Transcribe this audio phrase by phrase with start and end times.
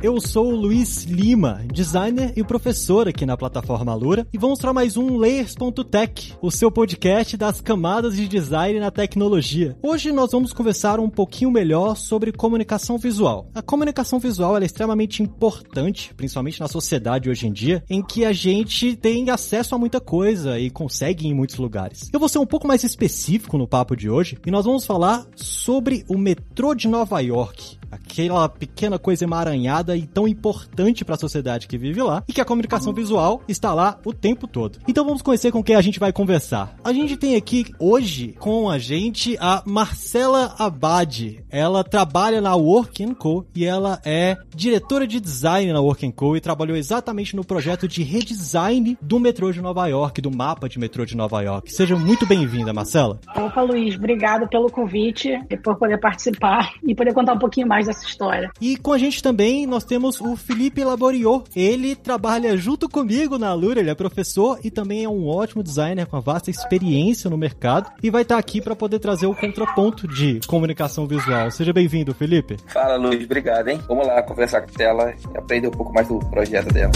[0.00, 4.72] Eu sou o Luiz Lima, designer e professor aqui na plataforma Lura, e vou mostrar
[4.72, 9.76] mais um Layers.tech, o seu podcast das camadas de design na tecnologia.
[9.82, 13.50] Hoje nós vamos conversar um pouquinho melhor sobre comunicação visual.
[13.52, 18.32] A comunicação visual é extremamente importante, principalmente na sociedade hoje em dia, em que a
[18.32, 22.08] gente tem acesso a muita coisa e consegue ir em muitos lugares.
[22.12, 25.26] Eu vou ser um pouco mais específico no papo de hoje e nós vamos falar
[25.34, 31.18] sobre o metrô de Nova York aquela pequena coisa emaranhada e tão importante para a
[31.18, 34.78] sociedade que vive lá e que a comunicação visual está lá o tempo todo.
[34.86, 36.74] Então vamos conhecer com quem a gente vai conversar.
[36.82, 41.44] A gente tem aqui hoje com a gente a Marcela Abad.
[41.50, 46.40] Ela trabalha na Work Co e ela é diretora de design na Work Co e
[46.40, 51.04] trabalhou exatamente no projeto de redesign do metrô de Nova York, do mapa de metrô
[51.04, 51.72] de Nova York.
[51.72, 53.20] Seja muito bem-vinda, Marcela.
[53.36, 57.77] Opa, Luiz, obrigado pelo convite e por poder participar e poder contar um pouquinho mais
[57.86, 58.50] dessa história.
[58.60, 61.44] E com a gente também nós temos o Felipe Laboriot.
[61.54, 66.06] Ele trabalha junto comigo na Lura, ele é professor e também é um ótimo designer
[66.06, 70.06] com uma vasta experiência no mercado e vai estar aqui para poder trazer o contraponto
[70.06, 71.50] de comunicação visual.
[71.50, 72.56] Seja bem-vindo, Felipe.
[72.66, 73.80] Fala, Luiz, obrigado, hein?
[73.86, 76.92] Vamos lá conversar com ela e aprender um pouco mais do projeto dela.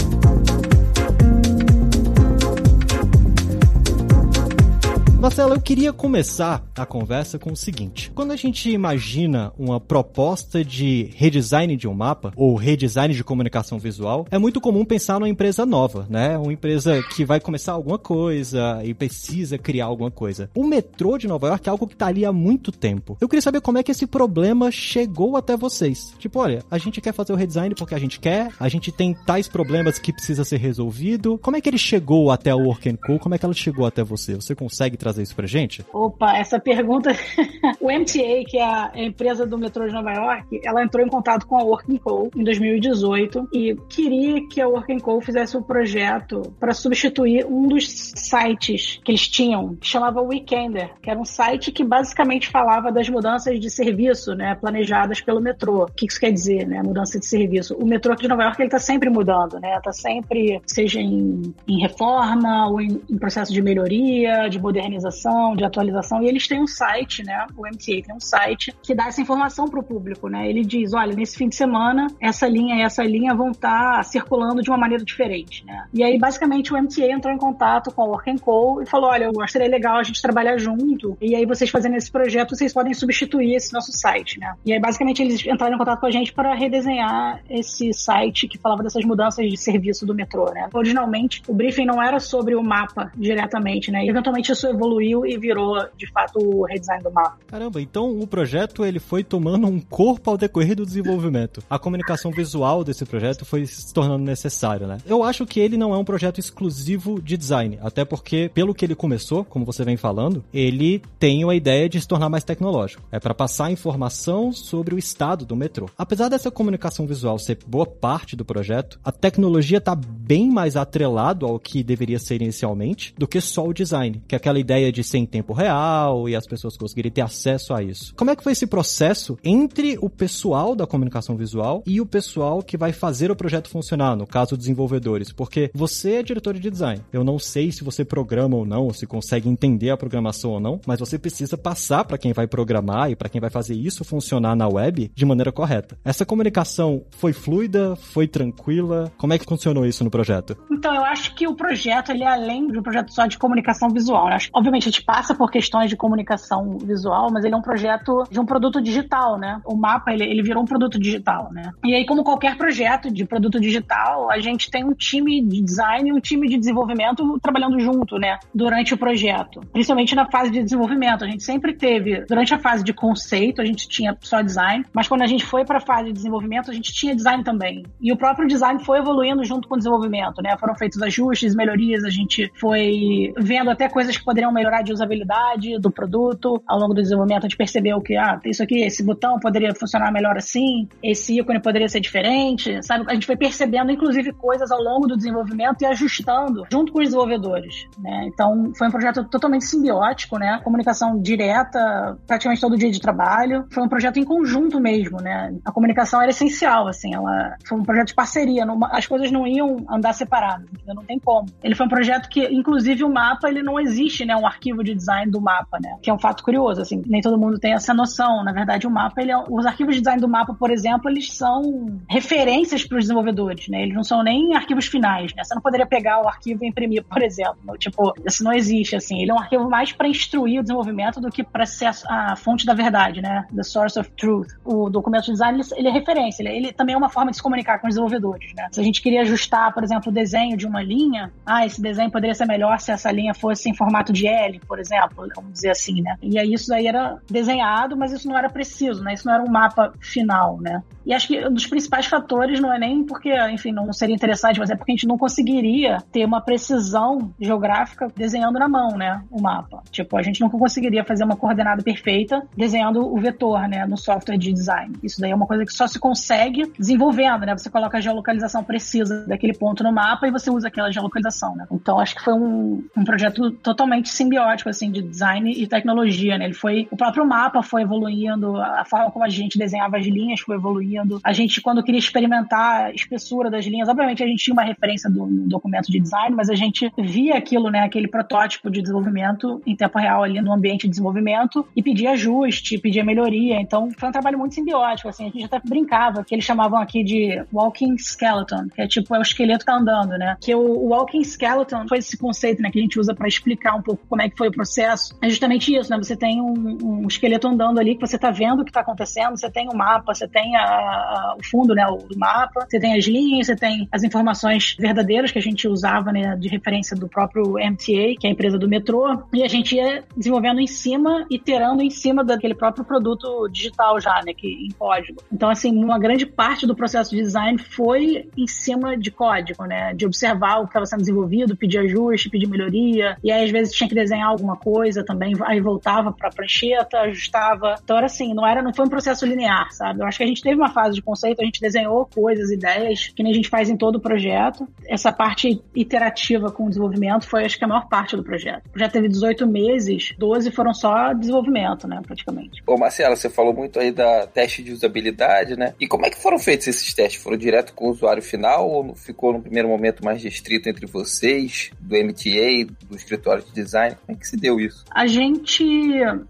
[5.23, 8.11] Marcelo, eu queria começar a conversa com o seguinte.
[8.13, 13.79] Quando a gente imagina uma proposta de redesign de um mapa, ou redesign de comunicação
[13.79, 16.37] visual, é muito comum pensar numa empresa nova, né?
[16.37, 20.49] Uma empresa que vai começar alguma coisa e precisa criar alguma coisa.
[20.53, 23.15] O metrô de Nova York é algo que tá ali há muito tempo.
[23.21, 26.13] Eu queria saber como é que esse problema chegou até vocês.
[26.19, 29.13] Tipo, olha, a gente quer fazer o redesign porque a gente quer, a gente tem
[29.25, 31.37] tais problemas que precisa ser resolvido.
[31.37, 33.17] Como é que ele chegou até o Work Co?
[33.19, 34.35] Como é que ela chegou até você?
[34.35, 35.85] Você consegue trazer trazer isso pra gente?
[35.93, 37.11] Opa, essa pergunta.
[37.79, 41.45] o MTA, que é a empresa do metrô de Nova York, ela entrou em contato
[41.45, 42.29] com a Working Co.
[42.35, 45.21] em 2018 e queria que a Working Co.
[45.21, 51.09] fizesse um projeto para substituir um dos sites que eles tinham, que chamava Weekender, que
[51.09, 55.83] era um site que basicamente falava das mudanças de serviço, né, planejadas pelo metrô.
[55.83, 57.75] O que isso quer dizer, né, mudança de serviço?
[57.75, 61.53] O metrô aqui de Nova York ele está sempre mudando, né, está sempre seja em,
[61.67, 66.47] em reforma ou em, em processo de melhoria, de modernização modernização, de atualização, e eles
[66.47, 67.45] têm um site, né?
[67.55, 70.49] O MTA tem um site que dá essa informação para o público, né?
[70.49, 74.03] Ele diz, olha, nesse fim de semana, essa linha e essa linha vão estar tá
[74.03, 75.85] circulando de uma maneira diferente, né?
[75.93, 79.25] E aí, basicamente, o MTA entrou em contato com a Work Co e falou, olha,
[79.25, 82.93] eu seria legal a gente trabalhar junto, e aí vocês fazendo esse projeto, vocês podem
[82.93, 84.53] substituir esse nosso site, né?
[84.65, 88.57] E aí, basicamente, eles entraram em contato com a gente para redesenhar esse site que
[88.57, 90.69] falava dessas mudanças de serviço do metrô, né?
[90.73, 94.05] Originalmente, o briefing não era sobre o mapa diretamente, né?
[94.05, 97.37] E, eventualmente, isso evoluiu evoluiu e virou, de fato, o redesign do mapa.
[97.47, 101.63] Caramba, então o projeto ele foi tomando um corpo ao decorrer do desenvolvimento.
[101.69, 104.97] A comunicação visual desse projeto foi se tornando necessária, né?
[105.05, 108.85] Eu acho que ele não é um projeto exclusivo de design, até porque, pelo que
[108.85, 113.03] ele começou, como você vem falando, ele tem a ideia de se tornar mais tecnológico.
[113.11, 115.89] É para passar informação sobre o estado do metrô.
[115.97, 121.45] Apesar dessa comunicação visual ser boa parte do projeto, a tecnologia está bem mais atrelado
[121.45, 124.91] ao que deveria ser inicialmente do que só o design, que é aquela ideia ideia
[124.91, 128.13] de ser em tempo real e as pessoas conseguirem ter acesso a isso.
[128.15, 132.63] Como é que foi esse processo entre o pessoal da comunicação visual e o pessoal
[132.63, 135.31] que vai fazer o projeto funcionar, no caso, desenvolvedores?
[135.31, 137.01] Porque você é diretor de design.
[137.11, 140.59] Eu não sei se você programa ou não, ou se consegue entender a programação ou
[140.59, 144.03] não, mas você precisa passar para quem vai programar e para quem vai fazer isso
[144.03, 145.97] funcionar na web de maneira correta.
[146.03, 149.11] Essa comunicação foi fluida, foi tranquila?
[149.17, 150.57] Como é que funcionou isso no projeto?
[150.71, 153.89] Então, eu acho que o projeto ele é além de um projeto só de comunicação
[153.89, 154.27] visual.
[154.27, 158.23] Acho, obviamente, a gente passa por questões de comunicação visual, mas ele é um projeto
[158.31, 159.61] de um produto digital, né?
[159.65, 161.71] O mapa, ele, ele virou um produto digital, né?
[161.83, 166.09] E aí, como qualquer projeto de produto digital, a gente tem um time de design
[166.09, 168.39] e um time de desenvolvimento trabalhando junto, né?
[168.55, 169.59] Durante o projeto.
[169.73, 171.25] Principalmente na fase de desenvolvimento.
[171.25, 175.09] A gente sempre teve, durante a fase de conceito, a gente tinha só design, mas
[175.09, 177.83] quando a gente foi para a fase de desenvolvimento, a gente tinha design também.
[177.99, 180.55] E o próprio design foi evoluindo junto com o desenvolvimento, né?
[180.57, 185.79] Foram feitos ajustes, melhorias, a gente foi vendo até coisas que poderiam melhorar de usabilidade
[185.79, 186.61] do produto.
[186.67, 190.11] Ao longo do desenvolvimento, a gente percebeu que, ah, isso aqui, esse botão poderia funcionar
[190.11, 193.05] melhor assim, esse ícone poderia ser diferente, sabe?
[193.09, 197.05] A gente foi percebendo, inclusive, coisas ao longo do desenvolvimento e ajustando junto com os
[197.05, 198.25] desenvolvedores, né?
[198.27, 200.59] Então, foi um projeto totalmente simbiótico, né?
[200.63, 203.65] Comunicação direta, praticamente todo dia de trabalho.
[203.71, 205.53] Foi um projeto em conjunto mesmo, né?
[205.65, 209.47] A comunicação era essencial, assim, ela foi um projeto de parceria, não, as coisas não
[209.47, 211.47] iam andar separadas, não tem como.
[211.63, 214.35] Ele foi um projeto que, inclusive, o mapa, ele não existe, né?
[214.43, 215.97] Um arquivo de design do mapa, né?
[216.01, 218.43] Que é um fato curioso, assim, nem todo mundo tem essa noção.
[218.43, 221.31] Na verdade, o mapa, ele é, os arquivos de design do mapa, por exemplo, eles
[221.33, 223.83] são referências para os desenvolvedores, né?
[223.83, 225.43] Eles não são nem arquivos finais, né?
[225.43, 227.77] Você não poderia pegar o arquivo e imprimir, por exemplo.
[227.77, 229.21] Tipo, isso não existe, assim.
[229.21, 232.65] Ele é um arquivo mais para instruir o desenvolvimento do que para ser a, fonte
[232.65, 233.45] da verdade, né?
[233.55, 234.47] The source of truth.
[234.63, 236.43] O documento de design, ele, é referência.
[236.43, 238.67] Ele, ele, também é uma forma de se comunicar com os desenvolvedores, né?
[238.71, 242.11] Se a gente queria ajustar, por exemplo, o desenho de uma linha, ah, esse desenho
[242.11, 245.71] poderia ser melhor se essa linha fosse em formato de L, por exemplo, vamos dizer
[245.71, 246.15] assim, né?
[246.21, 249.13] E aí isso aí era desenhado, mas isso não era preciso, né?
[249.13, 250.81] Isso não era um mapa final, né?
[251.05, 254.59] E acho que um dos principais fatores não é nem porque, enfim, não seria interessante,
[254.59, 259.21] mas é porque a gente não conseguiria ter uma precisão geográfica desenhando na mão, né?
[259.29, 259.83] O mapa.
[259.91, 263.85] Tipo, a gente nunca conseguiria fazer uma coordenada perfeita desenhando o vetor, né?
[263.85, 264.95] No software de design.
[265.03, 267.57] Isso daí é uma coisa que só se consegue desenvolvendo, né?
[267.57, 271.65] Você coloca a geolocalização precisa daquele ponto no mapa e você usa aquela geolocalização, né?
[271.71, 276.45] Então acho que foi um, um projeto totalmente simbiótico, assim, de design e tecnologia, né?
[276.45, 276.87] Ele foi.
[276.91, 281.19] O próprio mapa foi evoluindo, a forma como a gente desenhava as linhas foi evoluindo.
[281.23, 285.09] A gente, quando queria experimentar a espessura das linhas, obviamente a gente tinha uma referência
[285.09, 287.81] do, do documento de design, mas a gente via aquilo, né?
[287.81, 292.77] Aquele protótipo de desenvolvimento em tempo real ali no ambiente de desenvolvimento e pedia ajuste,
[292.77, 293.59] pedia melhoria.
[293.59, 295.27] Então foi um trabalho muito simbiótico, assim.
[295.27, 299.19] A gente até brincava, que eles chamavam aqui de walking skeleton, que é tipo, é
[299.19, 300.37] o esqueleto que tá andando, né?
[300.39, 302.71] Que o, walking skeleton foi esse conceito, né?
[302.71, 305.17] Que a gente usa para explicar um pouco como é que foi o processo.
[305.23, 305.97] É justamente isso, né?
[305.97, 309.35] Você tem um, um esqueleto andando ali que você tá vendo o que tá acontecendo,
[309.35, 311.87] você tem o mapa, você tem a, a, o fundo, né?
[311.87, 315.67] O do mapa, você tem as linhas, você tem as informações verdadeiras que a gente
[315.67, 316.35] usava, né?
[316.35, 320.03] De referência do próprio MTA, que é a empresa do metrô, e a gente ia
[320.15, 324.31] desenvolvendo em cima, iterando em cima daquele próprio produto digital já, né?
[324.35, 325.23] Que, em código.
[325.31, 329.91] Então, assim, uma grande parte do processo de design foi em cima de código, né?
[329.95, 333.73] De observar o que estava sendo desenvolvido, pedir ajuste, pedir melhoria, e aí às vezes
[333.73, 337.75] tinha que desenhar alguma coisa também, aí voltava para prancheta, ajustava.
[337.83, 340.01] Então era assim, não era, não foi um processo linear, sabe?
[340.01, 343.07] Eu acho que a gente teve uma fase de conceito, a gente desenhou coisas, ideias,
[343.07, 344.67] que nem a gente faz em todo o projeto.
[344.87, 348.63] Essa parte iterativa com o desenvolvimento foi, acho que, a maior parte do projeto.
[348.75, 352.61] Já teve 18 meses, 12 foram só desenvolvimento, né, praticamente.
[352.67, 355.73] Ô, Marcela, você falou muito aí da teste de usabilidade, né?
[355.79, 357.21] E como é que foram feitos esses testes?
[357.21, 361.71] Foram direto com o usuário final ou ficou no primeiro momento mais restrito entre vocês,
[361.79, 363.82] do MTA, do escritório de design?
[363.91, 364.83] Como é que se deu isso?
[364.91, 365.65] A gente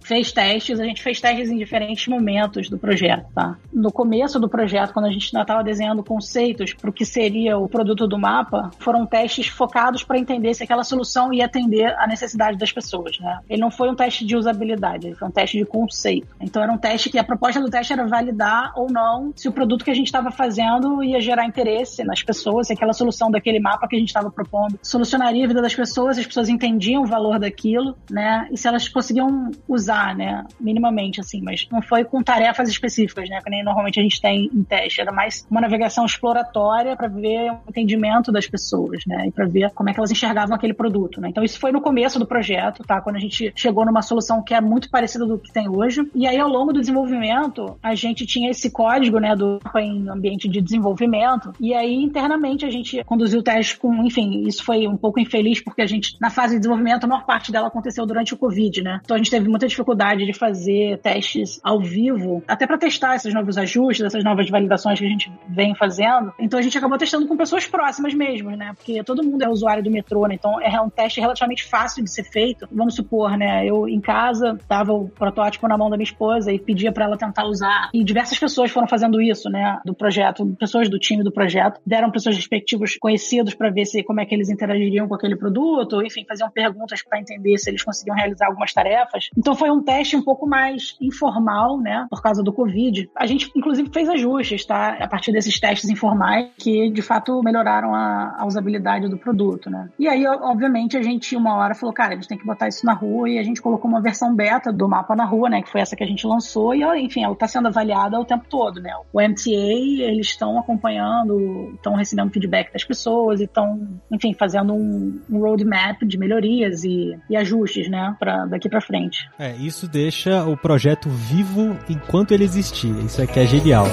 [0.02, 3.58] fez testes, a gente fez testes em diferentes momentos do projeto, tá?
[3.72, 7.58] No começo do projeto, quando a gente ainda estava desenhando conceitos para o que seria
[7.58, 12.08] o produto do mapa, foram testes focados para entender se aquela solução ia atender a
[12.08, 13.40] necessidade das pessoas, né?
[13.50, 16.28] Ele não foi um teste de usabilidade, ele foi um teste de conceito.
[16.40, 19.52] Então era um teste que a proposta do teste era validar ou não se o
[19.52, 23.60] produto que a gente estava fazendo ia gerar interesse nas pessoas, se aquela solução daquele
[23.60, 27.06] mapa que a gente estava propondo solucionaria a vida das pessoas, as pessoas entendiam o
[27.06, 28.48] valor daquilo, né?
[28.52, 30.44] E se elas conseguiam usar, né?
[30.60, 33.40] Minimamente, assim, mas não foi com tarefas específicas, né?
[33.42, 35.02] Que nem normalmente a gente tem em teste.
[35.02, 39.28] Era mais uma navegação exploratória para ver o entendimento das pessoas, né?
[39.28, 41.30] E para ver como é que elas enxergavam aquele produto, né?
[41.30, 43.02] Então isso foi no começo do projeto, tá?
[43.02, 46.10] Quando a gente chegou numa solução que é muito parecida do que tem hoje.
[46.16, 49.36] E aí, ao longo do desenvolvimento, a gente tinha esse código, né?
[49.36, 51.54] Do em ambiente de desenvolvimento.
[51.60, 55.62] E aí, internamente, a gente conduziu o teste com, enfim, isso foi um pouco infeliz
[55.62, 58.84] porque a gente, na fase de desenvolvimento, a maior parte dela aconteceu durante o Covid,
[58.84, 59.02] né?
[59.04, 63.34] Então a gente teve muita dificuldade de fazer testes ao vivo, até para testar esses
[63.34, 66.32] novos ajustes, essas novas validações que a gente vem fazendo.
[66.40, 68.74] Então a gente acabou testando com pessoas próximas mesmo, né?
[68.76, 70.36] Porque todo mundo é usuário do metrô, né?
[70.36, 72.68] Então é um teste relativamente fácil de ser feito.
[72.72, 73.66] Vamos supor, né?
[73.66, 77.18] Eu em casa, tava o protótipo na mão da minha esposa e pedia para ela
[77.18, 77.90] tentar usar.
[77.96, 79.80] E diversas pessoas foram fazendo isso, né?
[79.84, 84.04] Do projeto, pessoas do time do projeto, deram para seus respectivos conhecidos para ver se
[84.04, 87.84] como é que eles interagiriam com aquele produto, enfim, faziam perguntas para entender se eles
[87.84, 89.30] conseguiam realizar algumas tarefas.
[89.38, 93.10] Então foi um teste um pouco mais informal, né, por causa do Covid.
[93.16, 97.94] A gente, inclusive, fez ajustes, tá, a partir desses testes informais que, de fato, melhoraram
[97.94, 99.90] a, a usabilidade do produto, né.
[99.98, 102.86] E aí, obviamente, a gente, uma hora, falou, cara, a gente tem que botar isso
[102.86, 105.70] na rua e a gente colocou uma versão beta do mapa na rua, né, que
[105.70, 108.82] foi essa que a gente lançou e, enfim, ela está sendo avaliada o tempo todo,
[108.82, 108.94] né.
[109.12, 115.22] O MTA, eles estão acompanhando, estão recebendo feedback das pessoas e estão, enfim, fazendo um,
[115.30, 119.30] um roadmap de melhorias e e, ajustes, né, para daqui para frente.
[119.38, 122.94] É, isso deixa o projeto vivo enquanto ele existir.
[123.04, 123.86] Isso aqui é genial.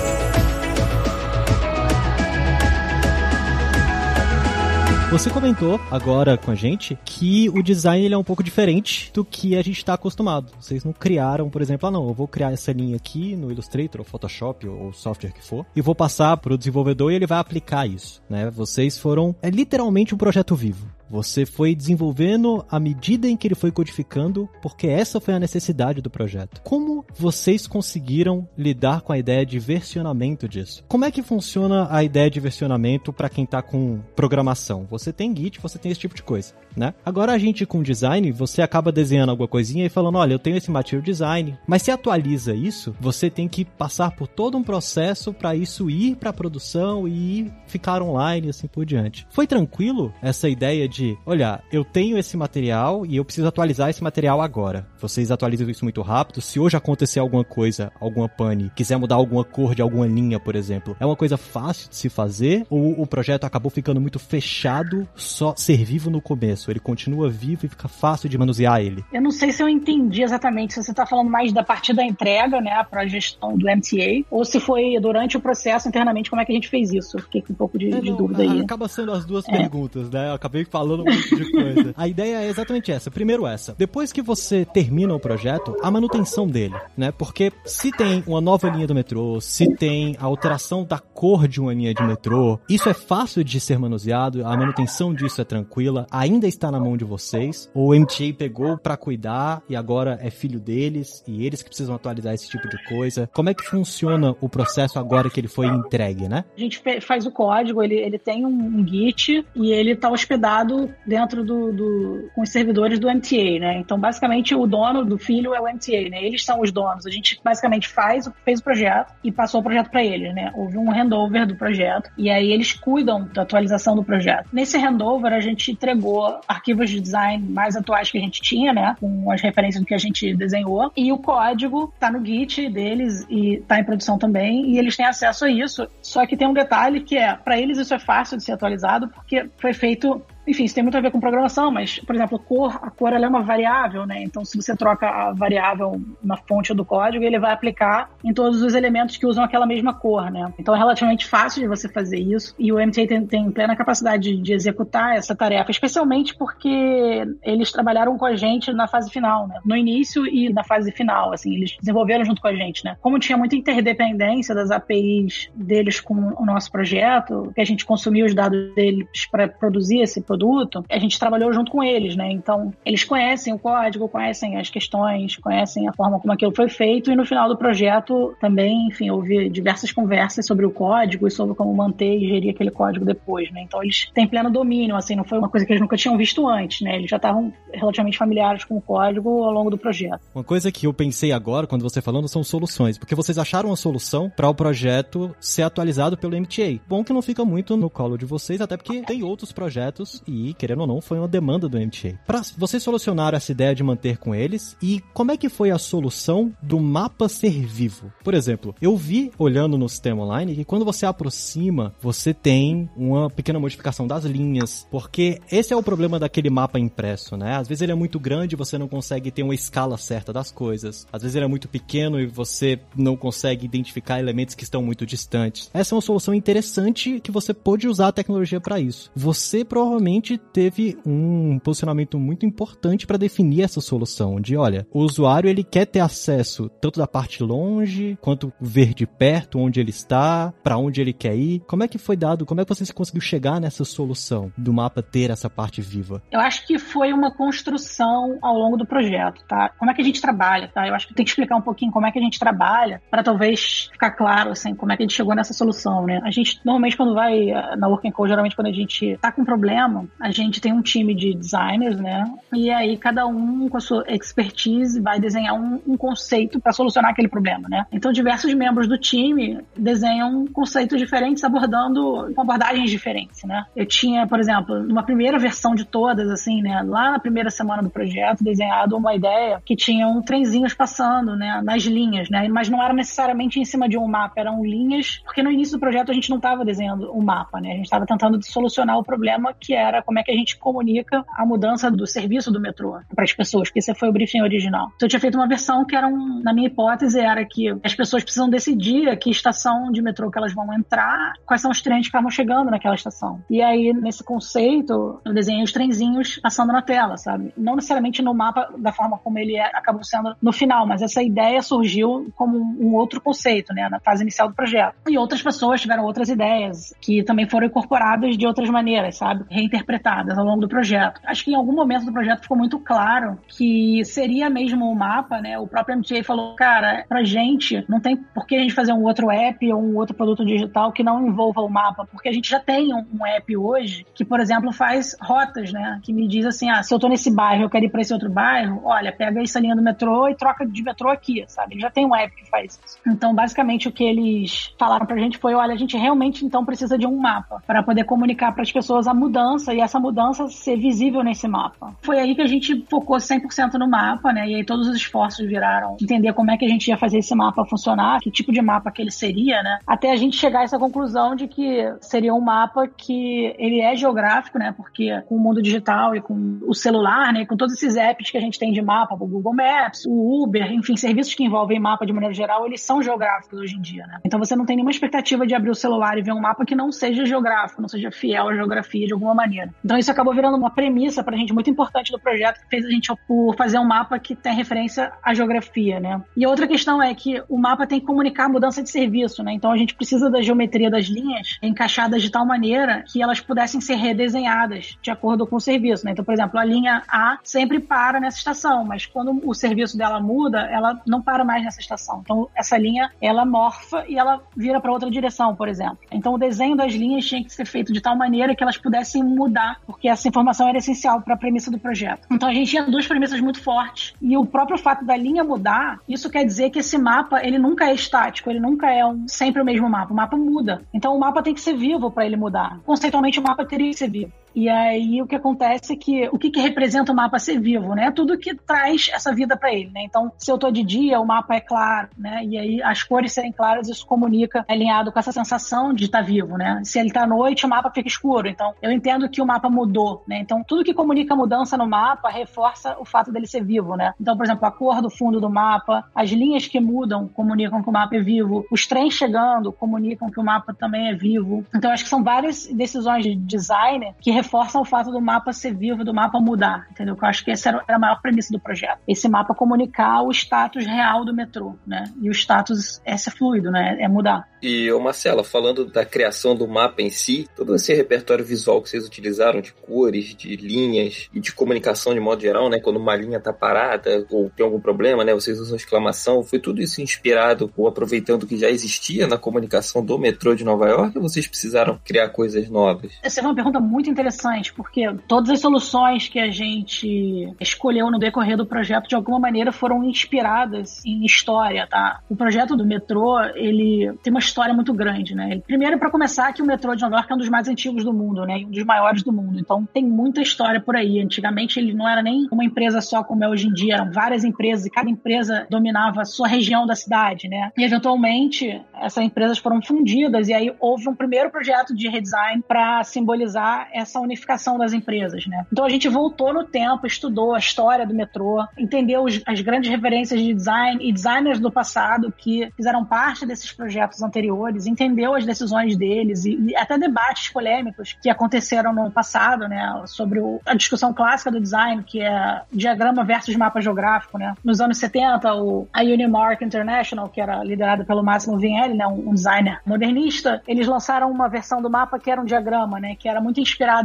[5.11, 9.25] Você comentou agora com a gente que o design ele é um pouco diferente do
[9.25, 10.53] que a gente está acostumado.
[10.61, 14.03] Vocês não criaram, por exemplo, ah não, eu vou criar essa linha aqui no Illustrator,
[14.03, 17.41] ou Photoshop, ou software que for, e vou passar para o desenvolvedor e ele vai
[17.41, 18.49] aplicar isso, né?
[18.51, 20.87] Vocês foram, é literalmente um projeto vivo.
[21.11, 26.01] Você foi desenvolvendo à medida em que ele foi codificando, porque essa foi a necessidade
[26.01, 26.61] do projeto.
[26.63, 30.85] Como vocês conseguiram lidar com a ideia de versionamento disso?
[30.87, 34.87] Como é que funciona a ideia de versionamento para quem está com programação?
[34.89, 36.95] Você tem Git, você tem esse tipo de coisa, né?
[37.05, 40.57] Agora a gente com design, você acaba desenhando alguma coisinha e falando, olha, eu tenho
[40.57, 45.33] esse material design, mas se atualiza isso, você tem que passar por todo um processo
[45.33, 49.27] para isso ir para produção e ficar online e assim por diante.
[49.31, 53.89] Foi tranquilo essa ideia de de, olha, eu tenho esse material e eu preciso atualizar
[53.89, 54.87] esse material agora.
[55.01, 56.43] Vocês atualizam isso muito rápido.
[56.43, 60.55] Se hoje acontecer alguma coisa, alguma pane, quiser mudar alguma cor de alguma linha, por
[60.55, 65.09] exemplo, é uma coisa fácil de se fazer ou o projeto acabou ficando muito fechado,
[65.15, 66.71] só ser vivo no começo?
[66.71, 69.03] Ele continua vivo e fica fácil de manusear ele?
[69.11, 72.05] Eu não sei se eu entendi exatamente se você está falando mais da parte da
[72.05, 76.43] entrega, né, para a gestão do MTA, ou se foi durante o processo internamente como
[76.43, 77.17] é que a gente fez isso.
[77.17, 78.61] Eu fiquei com um pouco de, é, de dúvida aí.
[78.61, 79.53] Acaba sendo as duas é.
[79.53, 80.29] perguntas, né?
[80.29, 81.95] Eu acabei falando falando um monte de coisa.
[81.97, 83.11] A ideia é exatamente essa.
[83.11, 83.75] Primeiro essa.
[83.79, 87.13] Depois que você termina o projeto, a manutenção dele, né?
[87.13, 91.61] Porque se tem uma nova linha do metrô, se tem a alteração da cor de
[91.61, 96.07] uma linha de metrô, isso é fácil de ser manuseado, a manutenção disso é tranquila,
[96.11, 97.71] ainda está na mão de vocês.
[97.75, 102.35] O MTA pegou para cuidar e agora é filho deles e eles que precisam atualizar
[102.35, 103.29] esse tipo de coisa.
[103.33, 106.45] Como é que funciona o processo agora que ele foi entregue, né?
[106.57, 111.45] A gente faz o código, ele, ele tem um Git e ele está hospedado dentro
[111.45, 113.79] do, do, com os servidores do MTA, né?
[113.79, 116.25] Então, basicamente, o dono do filho é o MTA, né?
[116.25, 117.07] Eles são os donos.
[117.07, 120.53] A gente basicamente faz, fez o projeto e passou o projeto para eles, né?
[120.55, 124.49] Houve um handover do projeto e aí eles cuidam da atualização do projeto.
[124.53, 128.97] Nesse handover, a gente entregou arquivos de design mais atuais que a gente tinha, né?
[129.01, 133.27] Com as referências do que a gente desenhou e o código tá no Git deles
[133.29, 135.87] e tá em produção também e eles têm acesso a isso.
[136.03, 139.09] Só que tem um detalhe que é, para eles isso é fácil de ser atualizado
[139.09, 142.79] porque foi feito enfim, isso tem muito a ver com programação, mas, por exemplo, cor,
[142.83, 144.23] a cor é uma variável, né?
[144.23, 148.63] Então, se você troca a variável na fonte do código, ele vai aplicar em todos
[148.63, 150.53] os elementos que usam aquela mesma cor, né?
[150.59, 154.35] Então, é relativamente fácil de você fazer isso e o MTA tem, tem plena capacidade
[154.35, 159.47] de, de executar essa tarefa, especialmente porque eles trabalharam com a gente na fase final,
[159.47, 159.61] né?
[159.65, 162.97] No início e na fase final, assim, eles desenvolveram junto com a gente, né?
[163.01, 168.25] Como tinha muita interdependência das APIs deles com o nosso projeto, que a gente consumia
[168.25, 172.31] os dados deles para produzir esse produto, a gente trabalhou junto com eles, né?
[172.31, 177.11] Então, eles conhecem o código, conhecem as questões, conhecem a forma como aquilo foi feito
[177.11, 181.57] e no final do projeto também, enfim, houve diversas conversas sobre o código e sobre
[181.57, 183.63] como manter e gerir aquele código depois, né?
[183.63, 186.47] Então, eles têm pleno domínio, assim, não foi uma coisa que eles nunca tinham visto
[186.47, 186.95] antes, né?
[186.95, 190.21] Eles já estavam relativamente familiares com o código ao longo do projeto.
[190.33, 193.77] Uma coisa que eu pensei agora, quando você falando, são soluções, porque vocês acharam uma
[193.77, 196.79] solução para o projeto ser atualizado pelo MTA.
[196.89, 200.55] Bom que não fica muito no colo de vocês, até porque tem outros projetos e,
[200.55, 202.19] querendo ou não, foi uma demanda do MTA.
[202.27, 205.79] Pra, vocês solucionaram essa ideia de manter com eles e como é que foi a
[205.79, 208.13] solução do mapa ser vivo?
[208.23, 213.31] Por exemplo, eu vi, olhando no sistema online, que quando você aproxima, você tem uma
[213.31, 217.57] pequena modificação das linhas, porque esse é o problema daquele mapa impresso, né?
[217.57, 220.51] Às vezes ele é muito grande e você não consegue ter uma escala certa das
[220.51, 221.07] coisas.
[221.13, 225.07] Às vezes ele é muito pequeno e você não consegue identificar elementos que estão muito
[225.07, 225.71] distantes.
[225.73, 229.11] Essa é uma solução interessante que você pode usar a tecnologia para isso.
[229.15, 230.10] Você provavelmente
[230.53, 235.87] teve um posicionamento muito importante para definir essa solução de, olha, o usuário ele quer
[235.87, 241.01] ter acesso tanto da parte longe quanto ver de perto onde ele está, para onde
[241.01, 241.61] ele quer ir.
[241.67, 242.47] Como é que foi dado?
[242.47, 246.23] Como é que você conseguiu chegar nessa solução do mapa ter essa parte viva?
[246.31, 249.71] Eu acho que foi uma construção ao longo do projeto, tá?
[249.79, 250.87] Como é que a gente trabalha, tá?
[250.87, 253.23] Eu acho que tem que explicar um pouquinho como é que a gente trabalha para
[253.23, 256.21] talvez ficar claro assim como é que a gente chegou nessa solução, né?
[256.25, 259.43] A gente normalmente quando vai eh, na Working Code, geralmente quando a gente tá com
[259.43, 262.25] um problema, a gente tem um time de designers, né?
[262.53, 267.13] E aí cada um com a sua expertise vai desenhar um, um conceito para solucionar
[267.13, 267.87] aquele problema, né?
[267.93, 273.65] Então diversos membros do time desenham conceitos diferentes abordando com abordagens diferentes, né?
[273.75, 276.83] Eu tinha, por exemplo, numa primeira versão de todas, assim, né?
[276.87, 281.61] Lá na primeira semana do projeto, desenhado uma ideia que tinha um trenzinhos passando, né?
[281.63, 282.49] Nas linhas, né?
[282.49, 285.81] Mas não era necessariamente em cima de um mapa, eram linhas, porque no início do
[285.81, 287.73] projeto a gente não estava desenhando um mapa, né?
[287.73, 290.57] A gente estava tentando solucionar o problema que era era como é que a gente
[290.57, 294.43] comunica a mudança do serviço do metrô para as pessoas, porque esse foi o briefing
[294.43, 294.87] original.
[294.97, 297.95] Então eu tinha feito uma versão que era um, na minha hipótese era que as
[297.95, 301.83] pessoas precisam decidir a que estação de metrô que elas vão entrar, quais são os
[301.83, 303.43] trens que estavam chegando naquela estação.
[303.51, 307.53] E aí nesse conceito eu desenhei os trenzinhos passando na tela, sabe?
[307.57, 311.23] Não necessariamente no mapa da forma como ele é, acabou sendo no final, mas essa
[311.23, 314.95] ideia surgiu como um outro conceito, né, na fase inicial do projeto.
[315.09, 319.45] E outras pessoas tiveram outras ideias que também foram incorporadas de outras maneiras, sabe?
[319.81, 321.21] Reinterpretadas ao longo do projeto.
[321.25, 325.41] Acho que em algum momento do projeto ficou muito claro que seria mesmo o mapa,
[325.41, 325.59] né?
[325.59, 329.03] O próprio MTA falou, cara, pra gente não tem por que a gente fazer um
[329.05, 332.49] outro app ou um outro produto digital que não envolva o mapa, porque a gente
[332.49, 336.01] já tem um, um app hoje que, por exemplo, faz rotas, né?
[336.03, 338.13] Que me diz assim, ah, se eu tô nesse bairro, eu quero ir pra esse
[338.13, 341.75] outro bairro, olha, pega essa linha do metrô e troca de metrô aqui, sabe?
[341.75, 342.99] Ele já tem um app que faz isso.
[343.07, 346.99] Então, basicamente, o que eles falaram pra gente foi, olha, a gente realmente então precisa
[346.99, 350.77] de um mapa para poder comunicar para as pessoas a mudança e essa mudança ser
[350.77, 351.95] visível nesse mapa.
[352.03, 354.49] Foi aí que a gente focou 100% no mapa, né?
[354.49, 357.35] E aí todos os esforços viraram entender como é que a gente ia fazer esse
[357.35, 359.79] mapa funcionar, que tipo de mapa que ele seria, né?
[359.87, 363.95] Até a gente chegar a essa conclusão de que seria um mapa que ele é
[363.97, 364.73] geográfico, né?
[364.77, 367.45] Porque com o mundo digital e com o celular, né?
[367.47, 370.73] Com todos esses apps que a gente tem de mapa, o Google Maps, o Uber,
[370.73, 374.19] enfim, serviços que envolvem mapa de maneira geral, eles são geográficos hoje em dia, né?
[374.25, 376.75] Então você não tem nenhuma expectativa de abrir o celular e ver um mapa que
[376.75, 379.60] não seja geográfico, não seja fiel à geografia de alguma maneira.
[379.85, 382.91] Então isso acabou virando uma premissa pra gente muito importante do projeto, que fez a
[382.91, 386.23] gente por fazer um mapa que tem referência à geografia, né?
[386.37, 389.53] E outra questão é que o mapa tem que comunicar a mudança de serviço, né?
[389.53, 393.81] Então a gente precisa da geometria das linhas encaixadas de tal maneira que elas pudessem
[393.81, 396.13] ser redesenhadas de acordo com o serviço, né?
[396.13, 400.21] Então, por exemplo, a linha A sempre para nessa estação, mas quando o serviço dela
[400.21, 402.21] muda, ela não para mais nessa estação.
[402.23, 405.99] Então, essa linha, ela morfa e ela vira para outra direção, por exemplo.
[406.11, 409.23] Então, o desenho das linhas tinha que ser feito de tal maneira que elas pudessem
[409.41, 412.27] mudar, porque essa informação era essencial para a premissa do projeto.
[412.31, 416.01] Então, a gente tinha duas premissas muito fortes e o próprio fato da linha mudar,
[416.09, 419.63] isso quer dizer que esse mapa, ele nunca é estático, ele nunca é um, sempre
[419.63, 420.13] o mesmo mapa.
[420.13, 420.83] O mapa muda.
[420.93, 422.79] Então, o mapa tem que ser vivo para ele mudar.
[422.85, 424.33] Conceitualmente, o mapa teria que ser vivo.
[424.55, 427.95] E aí o que acontece é que o que, que representa o mapa ser vivo,
[427.95, 428.11] né?
[428.11, 430.03] Tudo que traz essa vida para ele, né?
[430.05, 432.45] Então, se eu tô de dia, o mapa é claro, né?
[432.45, 436.19] E aí as cores serem claras, isso comunica é alinhado com essa sensação de estar
[436.19, 436.81] tá vivo, né?
[436.85, 438.49] Se ele tá à noite, o mapa fica escuro.
[438.49, 440.39] Então, eu entendo que o mapa mudou, né?
[440.41, 444.13] Então, tudo que comunica mudança no mapa reforça o fato dele ser vivo, né?
[444.21, 447.89] Então, por exemplo, a cor do fundo do mapa, as linhas que mudam comunicam que
[447.89, 451.65] o mapa é vivo, os trens chegando comunicam que o mapa também é vivo.
[451.75, 455.75] Então, acho que são várias decisões de design que reforçam o fato do mapa ser
[455.75, 457.17] vivo, do mapa mudar, entendeu?
[457.21, 459.01] Eu acho que essa era a maior premissa do projeto.
[459.07, 462.05] Esse mapa comunicar o status real do metrô, né?
[462.21, 463.97] E o status é ser fluido, né?
[464.01, 464.49] É mudar.
[464.63, 468.91] E, ô Marcela, falando da criação do mapa em si, todo esse repertório visual que
[468.91, 472.79] vocês utilizaram de cores, de linhas e de comunicação de modo geral, né?
[472.79, 475.33] Quando uma linha tá parada ou tem algum problema, né?
[475.33, 476.43] Vocês usam exclamação.
[476.43, 480.65] Foi tudo isso inspirado ou aproveitando o que já existia na comunicação do metrô de
[480.65, 483.13] Nova York ou vocês precisaram criar coisas novas?
[483.23, 484.30] Essa é uma pergunta muito interessante,
[484.71, 489.73] porque todas as soluções que a gente escolheu no decorrer do projeto, de alguma maneira,
[489.73, 492.21] foram inspiradas em história, tá?
[492.29, 495.61] O projeto do metrô, ele tem uma história muito grande, né?
[495.67, 498.13] Primeiro, para começar, que o metrô de Nova York é um dos mais antigos do
[498.13, 498.63] mundo, né?
[498.67, 499.59] Um dos maiores do mundo.
[499.59, 501.21] Então, tem muita história por aí.
[501.21, 504.45] Antigamente, ele não era nem uma empresa só como é hoje em dia, eram várias
[504.45, 507.71] empresas e cada empresa dominava a sua região da cidade, né?
[507.77, 513.03] E, eventualmente, essas empresas foram fundidas e aí houve um primeiro projeto de redesign para
[513.05, 515.67] simbolizar essa unificação das empresas, né?
[515.73, 520.41] Então, a gente voltou no tempo, estudou a história do metrô, entendeu as grandes referências
[520.41, 525.97] de design e designers do passado que fizeram parte desses projetos anteriores entendeu as decisões
[525.97, 531.13] deles e, e, até debates polêmicos que aconteceram no passado, né, sobre o, a discussão
[531.13, 534.55] clássica do design, que é diagrama versus mapa geográfico, né.
[534.65, 539.31] Nos anos 70, o, a Unimark International, que era liderada pelo Máximo Vinelli, né, um,
[539.31, 543.29] um, designer modernista, eles lançaram uma versão do mapa que era um diagrama, né, que
[543.29, 543.61] era muito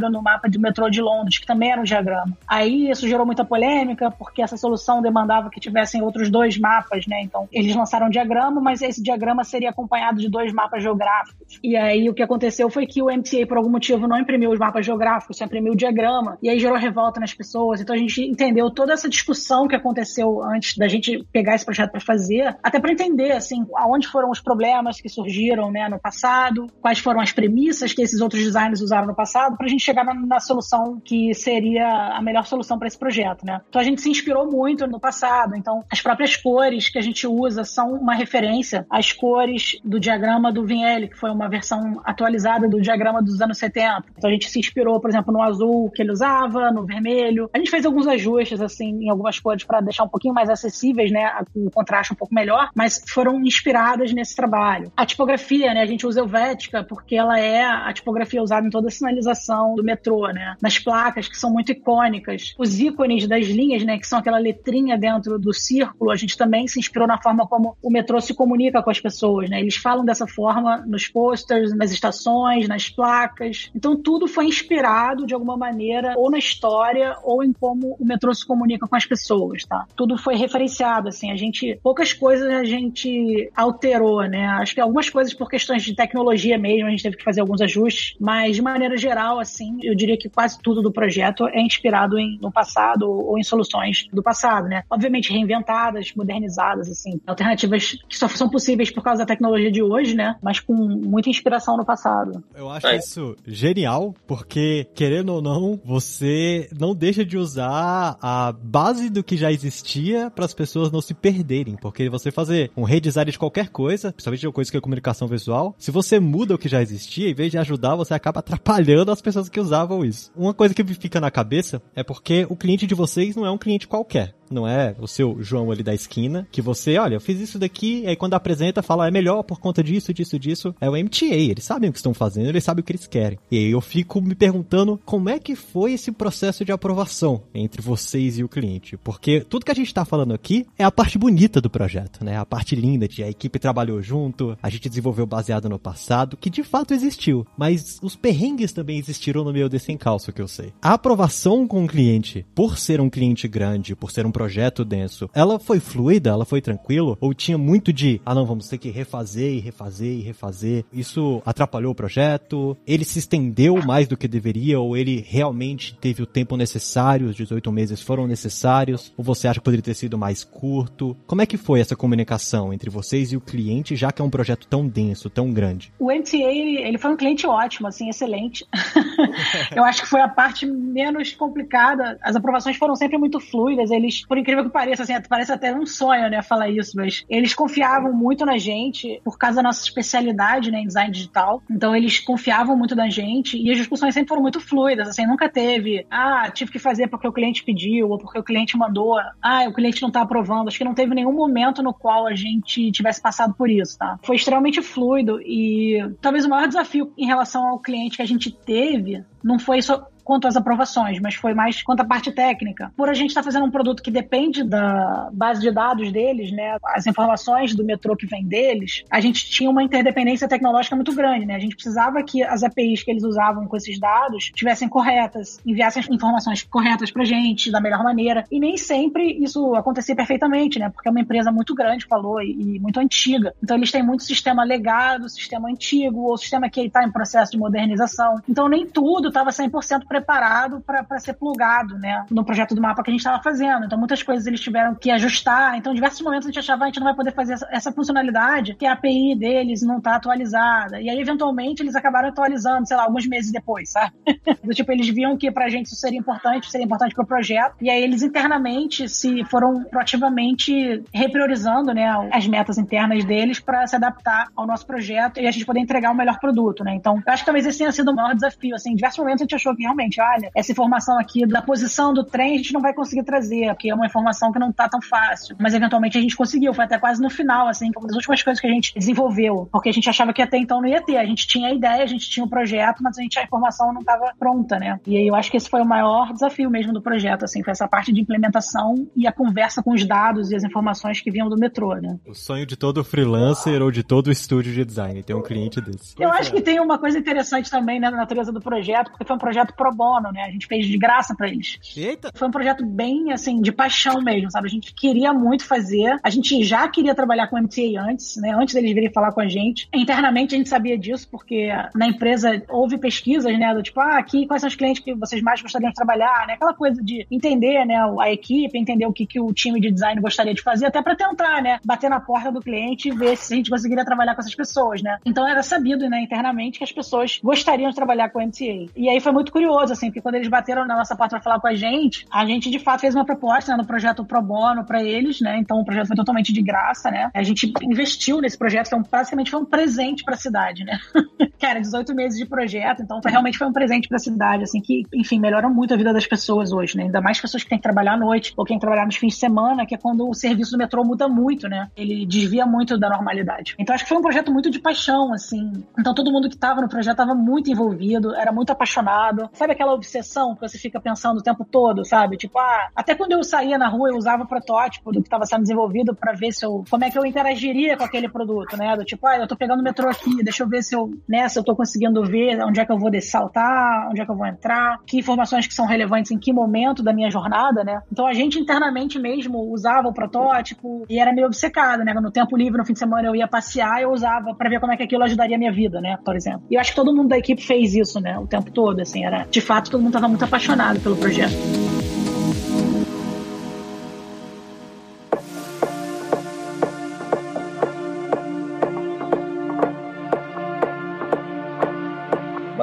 [0.06, 2.36] inspirada no mapa de metrô de Londres, que também era um diagrama.
[2.46, 7.22] Aí isso gerou muita polêmica, porque essa solução demandava que tivessem outros dois mapas, né,
[7.22, 11.58] então eles lançaram um diagrama, mas esse diagrama seria acompanhado de de dois mapas geográficos.
[11.62, 14.58] E aí o que aconteceu foi que o MTA, por algum motivo, não imprimiu os
[14.58, 16.36] mapas geográficos, só imprimiu o diagrama.
[16.42, 17.80] E aí gerou revolta nas pessoas.
[17.80, 21.92] Então a gente entendeu toda essa discussão que aconteceu antes da gente pegar esse projeto
[21.92, 26.66] para fazer, até para entender, assim, aonde foram os problemas que surgiram, né, no passado,
[26.80, 29.95] quais foram as premissas que esses outros designers usaram no passado, para a gente chegar
[30.04, 33.60] na, na solução que seria a melhor solução para esse projeto, né?
[33.68, 35.56] Então a gente se inspirou muito no passado.
[35.56, 40.52] Então as próprias cores que a gente usa são uma referência às cores do diagrama
[40.52, 44.04] do Vignelli, que foi uma versão atualizada do diagrama dos anos 70.
[44.16, 47.50] Então a gente se inspirou, por exemplo, no azul que ele usava, no vermelho.
[47.52, 51.10] A gente fez alguns ajustes assim em algumas cores para deixar um pouquinho mais acessíveis,
[51.10, 54.92] né, o contraste um pouco melhor, mas foram inspiradas nesse trabalho.
[54.96, 58.88] A tipografia, né, a gente usa Helvética porque ela é a tipografia usada em toda
[58.88, 60.56] a sinalização do metrô, né?
[60.60, 62.54] Nas placas que são muito icônicas.
[62.58, 66.66] Os ícones das linhas, né, que são aquela letrinha dentro do círculo, a gente também
[66.66, 69.60] se inspirou na forma como o metrô se comunica com as pessoas, né?
[69.60, 73.70] Eles falam dessa forma nos posters, nas estações, nas placas.
[73.74, 78.34] Então tudo foi inspirado de alguma maneira ou na história ou em como o metrô
[78.34, 79.86] se comunica com as pessoas, tá?
[79.96, 84.46] Tudo foi referenciado, assim, a gente poucas coisas a gente alterou, né?
[84.60, 87.60] Acho que algumas coisas por questões de tecnologia mesmo, a gente teve que fazer alguns
[87.60, 92.18] ajustes, mas de maneira geral, assim, eu diria que quase tudo do projeto é inspirado
[92.18, 94.82] em, no passado ou em soluções do passado, né?
[94.90, 100.14] Obviamente reinventadas, modernizadas, assim, alternativas que só são possíveis por causa da tecnologia de hoje,
[100.14, 100.36] né?
[100.42, 102.42] Mas com muita inspiração no passado.
[102.54, 102.96] Eu acho é.
[102.96, 109.36] isso genial, porque, querendo ou não, você não deixa de usar a base do que
[109.36, 113.68] já existia para as pessoas não se perderem, porque você fazer um redesign de qualquer
[113.68, 116.80] coisa, principalmente de uma coisa que é comunicação visual, se você muda o que já
[116.80, 120.30] existia, em vez de ajudar, você acaba atrapalhando as pessoas que usavam isso.
[120.34, 123.50] Uma coisa que me fica na cabeça é porque o cliente de vocês não é
[123.50, 127.20] um cliente qualquer não é o seu João ali da esquina, que você, olha, eu
[127.20, 130.74] fiz isso daqui, e aí quando apresenta, fala, é melhor por conta disso, disso, disso.
[130.80, 133.38] É o MTA, eles sabem o que estão fazendo, eles sabem o que eles querem.
[133.50, 137.82] E aí eu fico me perguntando como é que foi esse processo de aprovação entre
[137.82, 138.96] vocês e o cliente.
[138.96, 142.36] Porque tudo que a gente tá falando aqui é a parte bonita do projeto, né?
[142.36, 146.50] A parte linda de a equipe trabalhou junto, a gente desenvolveu baseado no passado, que
[146.50, 147.46] de fato existiu.
[147.56, 150.72] Mas os perrengues também existiram no meio desse encalço que eu sei.
[150.82, 155.30] A aprovação com o cliente, por ser um cliente grande, por ser um projeto denso,
[155.32, 157.16] ela foi fluida, ela foi tranquilo?
[157.22, 160.84] Ou tinha muito de, ah não, vamos ter que refazer e refazer e refazer?
[160.92, 162.76] Isso atrapalhou o projeto?
[162.86, 164.78] Ele se estendeu mais do que deveria?
[164.78, 167.28] Ou ele realmente teve o tempo necessário?
[167.28, 169.10] Os 18 meses foram necessários?
[169.16, 171.16] Ou você acha que poderia ter sido mais curto?
[171.26, 174.28] Como é que foi essa comunicação entre vocês e o cliente, já que é um
[174.28, 175.90] projeto tão denso, tão grande?
[175.98, 178.66] O MTA, ele foi um cliente ótimo, assim, excelente.
[179.74, 182.18] Eu acho que foi a parte menos complicada.
[182.22, 185.86] As aprovações foram sempre muito fluidas, eles por incrível que pareça, assim, parece até um
[185.86, 190.70] sonho, né, falar isso, mas eles confiavam muito na gente por causa da nossa especialidade,
[190.70, 191.62] né, em design digital.
[191.70, 195.48] Então eles confiavam muito na gente e as discussões sempre foram muito fluidas, assim, nunca
[195.48, 199.64] teve, ah, tive que fazer porque o cliente pediu ou porque o cliente mandou, ah,
[199.68, 200.68] o cliente não tá aprovando.
[200.68, 204.18] Acho que não teve nenhum momento no qual a gente tivesse passado por isso, tá?
[204.22, 208.50] Foi extremamente fluido e talvez o maior desafio em relação ao cliente que a gente
[208.50, 212.92] teve não foi só quanto às aprovações, mas foi mais quanto à parte técnica.
[212.96, 216.50] Por a gente estar tá fazendo um produto que depende da base de dados deles,
[216.50, 221.14] né, as informações do metrô que vem deles, a gente tinha uma interdependência tecnológica muito
[221.14, 221.54] grande, né?
[221.54, 226.02] A gente precisava que as APIs que eles usavam com esses dados tivessem corretas, enviassem
[226.10, 228.44] informações corretas pra gente da melhor maneira.
[228.50, 230.90] E nem sempre isso acontecia perfeitamente, né?
[230.90, 233.54] Porque é uma empresa muito grande, falou, e, e muito antiga.
[233.62, 237.58] Então eles têm muito sistema legado, sistema antigo, ou sistema que está em processo de
[237.58, 238.40] modernização.
[238.48, 243.10] Então nem tudo estava 100% preparado para ser plugado, né, no projeto do mapa que
[243.10, 243.84] a gente estava fazendo.
[243.84, 245.76] Então, muitas coisas eles tiveram que ajustar.
[245.76, 247.68] Então, em diversos momentos a gente achava que a gente não vai poder fazer essa,
[247.70, 251.00] essa funcionalidade, que a API deles não está atualizada.
[251.00, 254.12] E aí, eventualmente, eles acabaram atualizando, sei lá, alguns meses depois, sabe?
[254.76, 257.76] Tipo, eles viam que pra gente isso seria importante, seria importante pro projeto.
[257.80, 263.96] E aí, eles internamente se foram proativamente repriorizando, né, as metas internas deles para se
[263.96, 266.94] adaptar ao nosso projeto e a gente poder entregar o melhor produto, né?
[266.94, 269.42] Então, eu acho que talvez esse tenha sido o maior desafio, assim, em diversos momentos
[269.42, 272.56] a gente achou que realmente realmente, olha, essa informação aqui da posição do trem a
[272.56, 275.56] gente não vai conseguir trazer, porque é uma informação que não tá tão fácil.
[275.58, 278.60] Mas eventualmente a gente conseguiu, foi até quase no final, assim, uma das últimas coisas
[278.60, 281.16] que a gente desenvolveu, porque a gente achava que até então não ia ter.
[281.16, 283.92] A gente tinha a ideia, a gente tinha o projeto, mas a gente a informação
[283.92, 284.98] não estava pronta, né?
[285.06, 287.72] E aí eu acho que esse foi o maior desafio mesmo do projeto, assim, foi
[287.72, 291.48] essa parte de implementação e a conversa com os dados e as informações que vinham
[291.48, 292.18] do metrô, né?
[292.26, 296.14] O sonho de todo freelancer ou de todo estúdio de design, ter um cliente desse.
[296.18, 299.36] Eu acho que tem uma coisa interessante também né, na natureza do projeto, porque foi
[299.36, 300.42] um projeto pro bono, né?
[300.42, 301.78] A gente fez de graça para eles.
[301.96, 302.30] Eita!
[302.34, 304.66] Foi um projeto bem, assim, de paixão mesmo, sabe?
[304.66, 306.16] A gente queria muito fazer.
[306.22, 308.54] A gente já queria trabalhar com o MTA antes, né?
[308.54, 309.88] Antes deles virem falar com a gente.
[309.94, 313.74] Internamente a gente sabia disso, porque na empresa houve pesquisas, né?
[313.74, 316.54] Do tipo, ah, aqui quais são os clientes que vocês mais gostariam de trabalhar, né?
[316.54, 317.96] Aquela coisa de entender, né?
[318.20, 321.16] A equipe, entender o que, que o time de design gostaria de fazer, até para
[321.16, 321.78] tentar, né?
[321.84, 325.02] Bater na porta do cliente e ver se a gente conseguiria trabalhar com essas pessoas,
[325.02, 325.18] né?
[325.24, 328.90] Então era sabido, né, internamente, que as pessoas gostariam de trabalhar com o MTA.
[328.96, 331.60] E aí foi muito curioso assim, porque quando eles bateram na nossa porta para falar
[331.60, 334.84] com a gente, a gente de fato fez uma proposta né, no projeto Pro Bono
[334.84, 335.58] para eles, né?
[335.58, 337.30] Então o projeto foi totalmente de graça, né?
[337.34, 340.98] A gente investiu nesse projeto, então basicamente foi um presente para a cidade, né?
[341.60, 344.80] Cara, 18 meses de projeto, então foi, realmente foi um presente para a cidade, assim,
[344.80, 347.04] que, enfim, melhora muito a vida das pessoas hoje, né?
[347.04, 349.16] Ainda mais pessoas que têm que trabalhar à noite ou que têm que trabalhar nos
[349.16, 351.88] fins de semana, que é quando o serviço do metrô muda muito, né?
[351.96, 353.74] Ele desvia muito da normalidade.
[353.78, 355.84] Então acho que foi um projeto muito de paixão, assim.
[355.98, 359.48] Então todo mundo que estava no projeto estava muito envolvido, era muito apaixonado.
[359.52, 362.36] Sabe aquela obsessão que você fica pensando o tempo todo, sabe?
[362.36, 365.46] Tipo, ah, até quando eu saía na rua eu usava o protótipo do que estava
[365.46, 368.96] sendo desenvolvido para ver se eu como é que eu interagiria com aquele produto, né?
[368.96, 371.48] Do tipo, ah, eu tô pegando o metrô aqui, deixa eu ver se eu, né,
[371.48, 374.36] se eu tô conseguindo ver onde é que eu vou saltar, onde é que eu
[374.36, 378.02] vou entrar, que informações que são relevantes em que momento da minha jornada, né?
[378.10, 382.12] Então a gente internamente mesmo usava o protótipo e era meio obcecado, né?
[382.14, 384.92] No tempo livre, no fim de semana eu ia passear, eu usava para ver como
[384.92, 386.18] é que aquilo ajudaria a minha vida, né?
[386.24, 386.62] Por exemplo.
[386.70, 388.38] E eu acho que todo mundo da equipe fez isso, né?
[388.38, 391.95] O tempo todo, assim, era, de fato, todo mundo estava muito apaixonado pelo projeto.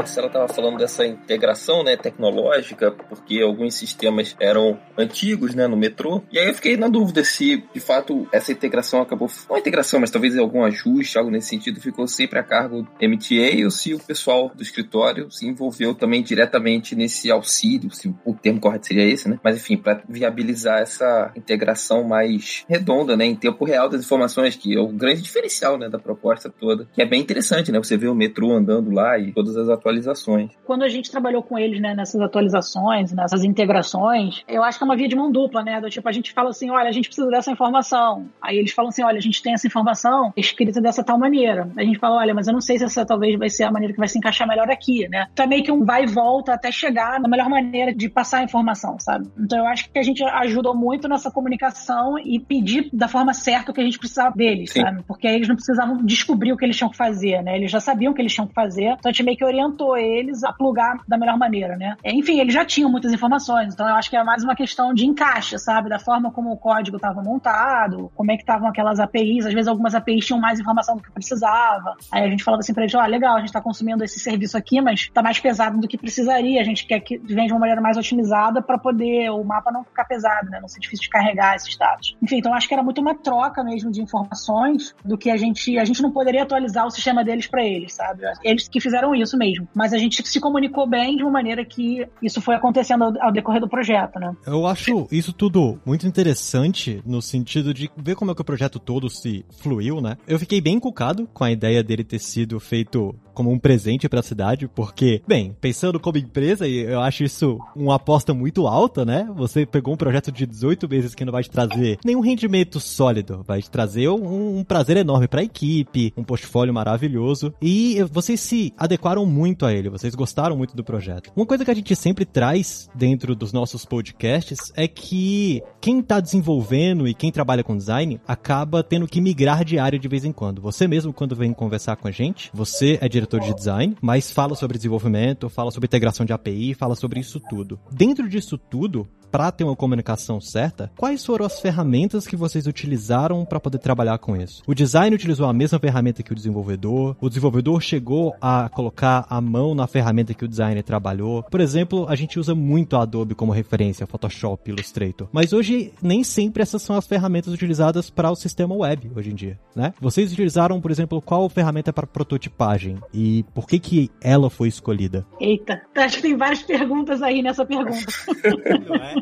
[0.03, 6.21] Marcela estava falando dessa integração né, tecnológica, porque alguns sistemas eram antigos né, no metrô.
[6.29, 9.29] E aí eu fiquei na dúvida se, de fato, essa integração acabou.
[9.49, 13.63] Não integração, mas talvez algum ajuste, algo nesse sentido, ficou sempre a cargo do MTA
[13.63, 18.59] ou se o pessoal do escritório se envolveu também diretamente nesse auxílio, se o termo
[18.59, 19.39] correto seria esse, né?
[19.41, 24.75] Mas enfim, para viabilizar essa integração mais redonda, né, em tempo real das informações, que
[24.75, 27.79] é o grande diferencial né, da proposta toda, que é bem interessante, né?
[27.79, 30.51] Você vê o metrô andando lá e todas as atualizações atualizações.
[30.65, 34.85] Quando a gente trabalhou com eles, né, nessas atualizações, nessas integrações, eu acho que é
[34.85, 35.79] uma via de mão dupla, né?
[35.79, 38.27] Do tipo, a gente fala assim, olha, a gente precisa dessa informação.
[38.41, 41.69] Aí eles falam assim, olha, a gente tem essa informação escrita dessa tal maneira.
[41.77, 43.93] A gente fala, olha, mas eu não sei se essa talvez vai ser a maneira
[43.93, 45.27] que vai se encaixar melhor aqui, né?
[45.31, 48.39] Então é meio que um vai e volta até chegar na melhor maneira de passar
[48.39, 49.27] a informação, sabe?
[49.37, 53.71] Então eu acho que a gente ajudou muito nessa comunicação e pedir da forma certa
[53.71, 54.81] o que a gente precisava deles, Sim.
[54.81, 55.03] sabe?
[55.07, 57.57] Porque aí eles não precisavam descobrir o que eles tinham que fazer, né?
[57.57, 58.95] Eles já sabiam o que eles tinham que fazer.
[58.99, 61.95] Então a gente meio que orientou orientou eles a plugar da melhor maneira, né?
[62.03, 65.05] Enfim, eles já tinham muitas informações, então eu acho que é mais uma questão de
[65.05, 65.89] encaixe, sabe?
[65.89, 69.67] Da forma como o código estava montado, como é que estavam aquelas APIs, às vezes
[69.67, 71.95] algumas APIs tinham mais informação do que precisava.
[72.11, 74.19] Aí a gente falava assim pra eles, ó, oh, legal, a gente tá consumindo esse
[74.19, 77.53] serviço aqui, mas tá mais pesado do que precisaria, a gente quer que venha de
[77.53, 80.59] uma maneira mais otimizada para poder o mapa não ficar pesado, né?
[80.61, 82.15] Não ser difícil de carregar esses dados.
[82.21, 85.77] Enfim, então acho que era muito uma troca mesmo de informações do que a gente,
[85.77, 88.23] a gente não poderia atualizar o sistema deles para eles, sabe?
[88.43, 92.07] Eles que fizeram isso mesmo mas a gente se comunicou bem de uma maneira que
[92.21, 94.35] isso foi acontecendo ao, ao decorrer do projeto, né?
[94.45, 98.79] Eu acho isso tudo muito interessante no sentido de ver como é que o projeto
[98.79, 100.17] todo se fluiu, né?
[100.27, 104.19] Eu fiquei bem encucado com a ideia dele ter sido feito como um presente para
[104.19, 109.27] a cidade, porque, bem, pensando como empresa, eu acho isso uma aposta muito alta, né?
[109.35, 113.43] Você pegou um projeto de 18 meses que não vai te trazer nenhum rendimento sólido,
[113.45, 118.39] vai te trazer um, um prazer enorme para a equipe, um portfólio maravilhoso, e vocês
[118.39, 121.31] se adequaram muito a ele, vocês gostaram muito do projeto.
[121.35, 126.21] Uma coisa que a gente sempre traz dentro dos nossos podcasts é que quem está
[126.21, 130.31] desenvolvendo e quem trabalha com design acaba tendo que migrar de área de vez em
[130.31, 130.61] quando.
[130.61, 134.55] Você mesmo, quando vem conversar com a gente, você é diretor de design, mas fala
[134.55, 137.77] sobre desenvolvimento, fala sobre integração de API, fala sobre isso tudo.
[137.91, 143.43] Dentro disso tudo, para ter uma comunicação certa, quais foram as ferramentas que vocês utilizaram
[143.43, 144.61] para poder trabalhar com isso?
[144.67, 149.41] O design utilizou a mesma ferramenta que o desenvolvedor, o desenvolvedor chegou a colocar a
[149.41, 151.41] mão na ferramenta que o designer trabalhou.
[151.41, 156.23] Por exemplo, a gente usa muito a Adobe como referência, Photoshop, Illustrator, mas hoje nem
[156.23, 159.93] sempre essas são as ferramentas utilizadas para o sistema web hoje em dia, né?
[159.99, 165.25] Vocês utilizaram, por exemplo, qual ferramenta para prototipagem e por que que ela foi escolhida?
[165.39, 168.05] Eita, acho que tem várias perguntas aí nessa pergunta.
[168.87, 169.15] Não é?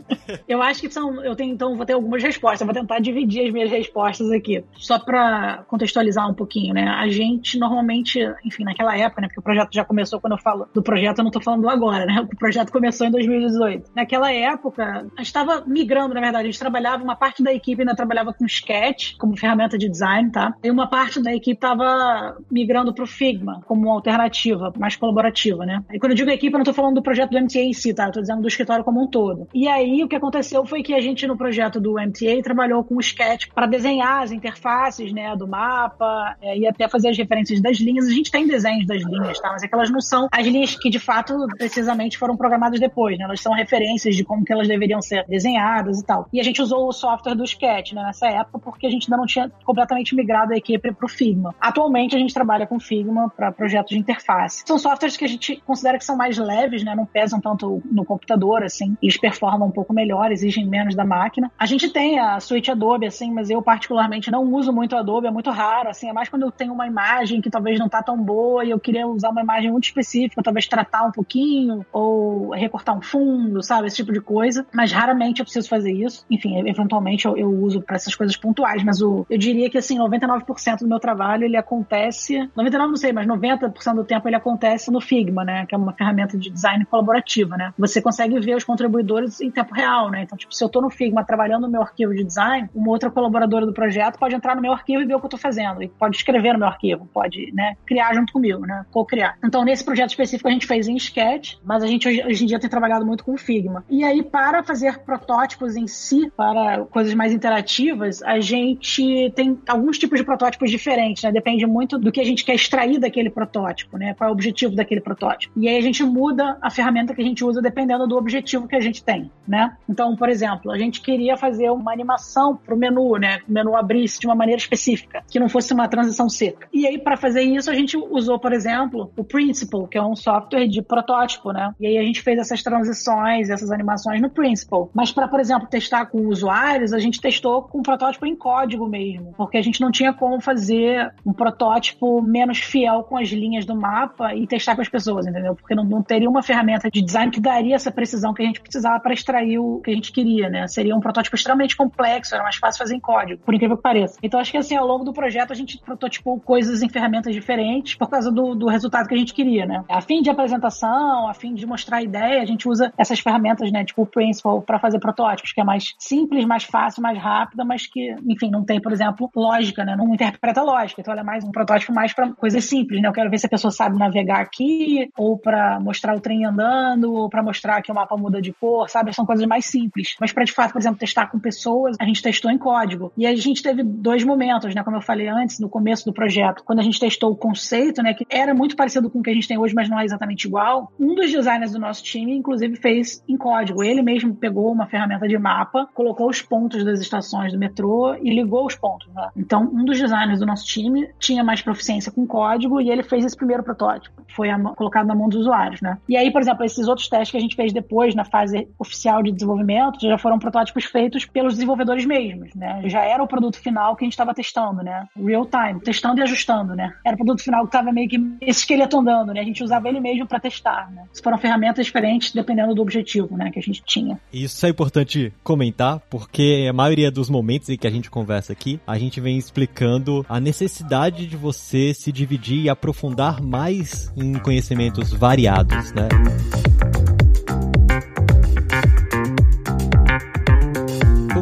[0.48, 1.24] eu acho que são.
[1.24, 2.66] Eu tenho, então, vou ter algumas respostas.
[2.66, 4.64] vou tentar dividir as minhas respostas aqui.
[4.78, 6.88] Só para contextualizar um pouquinho, né?
[6.88, 9.28] A gente normalmente, enfim, naquela época, né?
[9.28, 12.06] Porque o projeto já começou quando eu falo do projeto, eu não tô falando agora,
[12.06, 12.22] né?
[12.22, 13.92] O projeto começou em 2018.
[13.96, 16.41] Naquela época, a gente estava migrando, na verdade.
[16.42, 20.32] A gente trabalhava, uma parte da equipe ainda trabalhava com Sketch como ferramenta de design,
[20.32, 20.54] tá?
[20.64, 25.66] E uma parte da equipe estava migrando para o Figma como uma alternativa mais colaborativa,
[25.66, 25.84] né?
[25.92, 27.94] E quando eu digo equipe, eu não tô falando do projeto do MTA em si,
[27.94, 28.08] tá?
[28.08, 29.48] Eu tô dizendo do escritório como um todo.
[29.54, 32.96] E aí, o que aconteceu foi que a gente no projeto do MTA trabalhou com
[32.96, 37.62] o Sketch para desenhar as interfaces, né, do mapa é, e até fazer as referências
[37.62, 38.08] das linhas.
[38.08, 39.50] A gente tem desenhos das linhas, tá?
[39.52, 43.18] Mas é que elas não são as linhas que de fato precisamente foram programadas depois,
[43.18, 43.26] né?
[43.26, 46.28] Elas são referências de como que elas deveriam ser desenhadas e tal.
[46.32, 49.18] E a gente usou o software do Sketch né, nessa época porque a gente ainda
[49.18, 51.54] não tinha completamente migrado a equipe para o Figma.
[51.60, 54.64] Atualmente a gente trabalha com Figma para projetos de interface.
[54.66, 56.96] São softwares que a gente considera que são mais leves, né?
[56.96, 58.96] Não pesam tanto no computador, assim.
[59.02, 61.52] Eles performam um pouco melhor, exigem menos da máquina.
[61.58, 65.32] A gente tem a suíte Adobe, assim, mas eu particularmente não uso muito Adobe, é
[65.32, 66.10] muito raro, assim.
[66.10, 68.80] É mais quando eu tenho uma imagem que talvez não tá tão boa e eu
[68.80, 73.88] queria usar uma imagem muito específica, talvez tratar um pouquinho ou recortar um fundo, sabe?
[73.88, 74.66] Esse tipo de coisa.
[74.74, 76.21] Mas raramente eu preciso fazer isso.
[76.30, 79.98] Enfim, eventualmente eu, eu uso para essas coisas pontuais, mas o, eu diria que, assim,
[79.98, 84.92] 99% do meu trabalho ele acontece, 99 não sei, mas 90% do tempo ele acontece
[84.92, 85.66] no Figma, né?
[85.66, 87.74] Que é uma ferramenta de design colaborativa, né?
[87.78, 90.24] Você consegue ver os contribuidores em tempo real, né?
[90.24, 93.10] Então, tipo, se eu tô no Figma trabalhando no meu arquivo de design, uma outra
[93.10, 95.82] colaboradora do projeto pode entrar no meu arquivo e ver o que eu tô fazendo.
[95.84, 97.76] E pode escrever no meu arquivo, pode, né?
[97.86, 98.86] Criar junto comigo, né?
[98.92, 99.38] Co-criar.
[99.44, 102.48] Então, nesse projeto específico a gente fez em Sketch, mas a gente hoje, hoje em
[102.48, 103.84] dia tem trabalhado muito com Figma.
[103.90, 109.98] E aí, para fazer protótipos em si, para coisas mais interativas, a gente tem alguns
[109.98, 111.32] tipos de protótipos diferentes, né?
[111.32, 114.14] Depende muito do que a gente quer extrair daquele protótipo, né?
[114.14, 115.54] Qual é o objetivo daquele protótipo.
[115.58, 118.76] E aí a gente muda a ferramenta que a gente usa dependendo do objetivo que
[118.76, 119.76] a gente tem, né?
[119.88, 123.40] Então, por exemplo, a gente queria fazer uma animação para o menu, né?
[123.48, 126.68] O menu abrisse de uma maneira específica, que não fosse uma transição seca.
[126.74, 130.16] E aí, para fazer isso, a gente usou, por exemplo, o Principle, que é um
[130.16, 131.74] software de protótipo, né?
[131.80, 134.90] E aí a gente fez essas transições, essas animações no Principle.
[134.94, 138.88] Mas para, por exemplo, testar com usuários, a gente testou com um protótipo em código
[138.88, 143.66] mesmo, porque a gente não tinha como fazer um protótipo menos fiel com as linhas
[143.66, 145.56] do mapa e testar com as pessoas, entendeu?
[145.56, 148.62] Porque não, não teria uma ferramenta de design que daria essa precisão que a gente
[148.62, 150.68] precisava para extrair o que a gente queria, né?
[150.68, 154.18] Seria um protótipo extremamente complexo, era mais fácil fazer em código, por incrível que pareça.
[154.24, 157.96] Então acho que assim, ao longo do projeto a gente prototipou coisas em ferramentas diferentes
[157.96, 159.84] por causa do, do resultado que a gente queria, né?
[159.90, 163.72] A fim de apresentação, a fim de mostrar a ideia, a gente usa essas ferramentas,
[163.72, 163.84] né?
[163.84, 167.88] Tipo o Principal para fazer protótipos, que é mais simples, mais fácil, mais rápida, mas
[167.88, 169.96] que, enfim, não tem, por exemplo, lógica, né?
[169.96, 171.02] Não interpreta lógica.
[171.02, 173.08] Então ela é mais um protótipo mais para coisas simples, né?
[173.08, 177.14] Eu quero ver se a pessoa sabe navegar aqui, ou para mostrar o trem andando,
[177.14, 179.14] ou para mostrar que o mapa muda de cor, sabe?
[179.14, 180.16] São coisas mais simples.
[180.20, 183.12] Mas para de fato, por exemplo, testar com pessoas, a gente testou em código.
[183.18, 184.84] E a gente teve dois momentos, né?
[184.84, 188.14] Como eu falei antes, no começo do projeto, quando a gente testou o conceito, né?
[188.14, 190.46] Que era muito parecido com o que a gente tem hoje, mas não é exatamente
[190.48, 190.92] igual.
[191.00, 193.84] Um dos designers do nosso time, inclusive, fez em código.
[193.84, 198.34] Ele mesmo pegou uma ferramenta de mapa, colocou os pontos das estações do metrô e
[198.34, 199.08] ligou os pontos.
[199.14, 199.30] Né?
[199.36, 203.26] Então, um dos designers do nosso time tinha mais proficiência com código e ele fez
[203.26, 204.22] esse primeiro protótipo.
[204.36, 205.98] Foi colocado na mão dos usuários, né?
[206.08, 209.22] E aí, por exemplo, esses outros testes que a gente fez depois, na fase oficial
[209.24, 212.82] de desenvolvimento, já foram protótipos feitos pelos desenvolvedores mesmos, né?
[212.86, 215.08] Já era o produto final que a gente estava testando, né?
[215.16, 216.94] Real time, testando e ajustando, né?
[217.06, 219.42] Era o produto final que estava meio que esse esqueleto andando, né?
[219.42, 221.04] A gente usava ele mesmo para testar, né?
[221.24, 223.52] Foram ferramentas diferentes dependendo do objetivo, né?
[223.52, 224.20] Que a gente tinha.
[224.32, 225.61] Isso é importante comentar,
[226.10, 230.26] porque a maioria dos momentos em que a gente conversa aqui, a gente vem explicando
[230.28, 236.08] a necessidade de você se dividir e aprofundar mais em conhecimentos variados, né?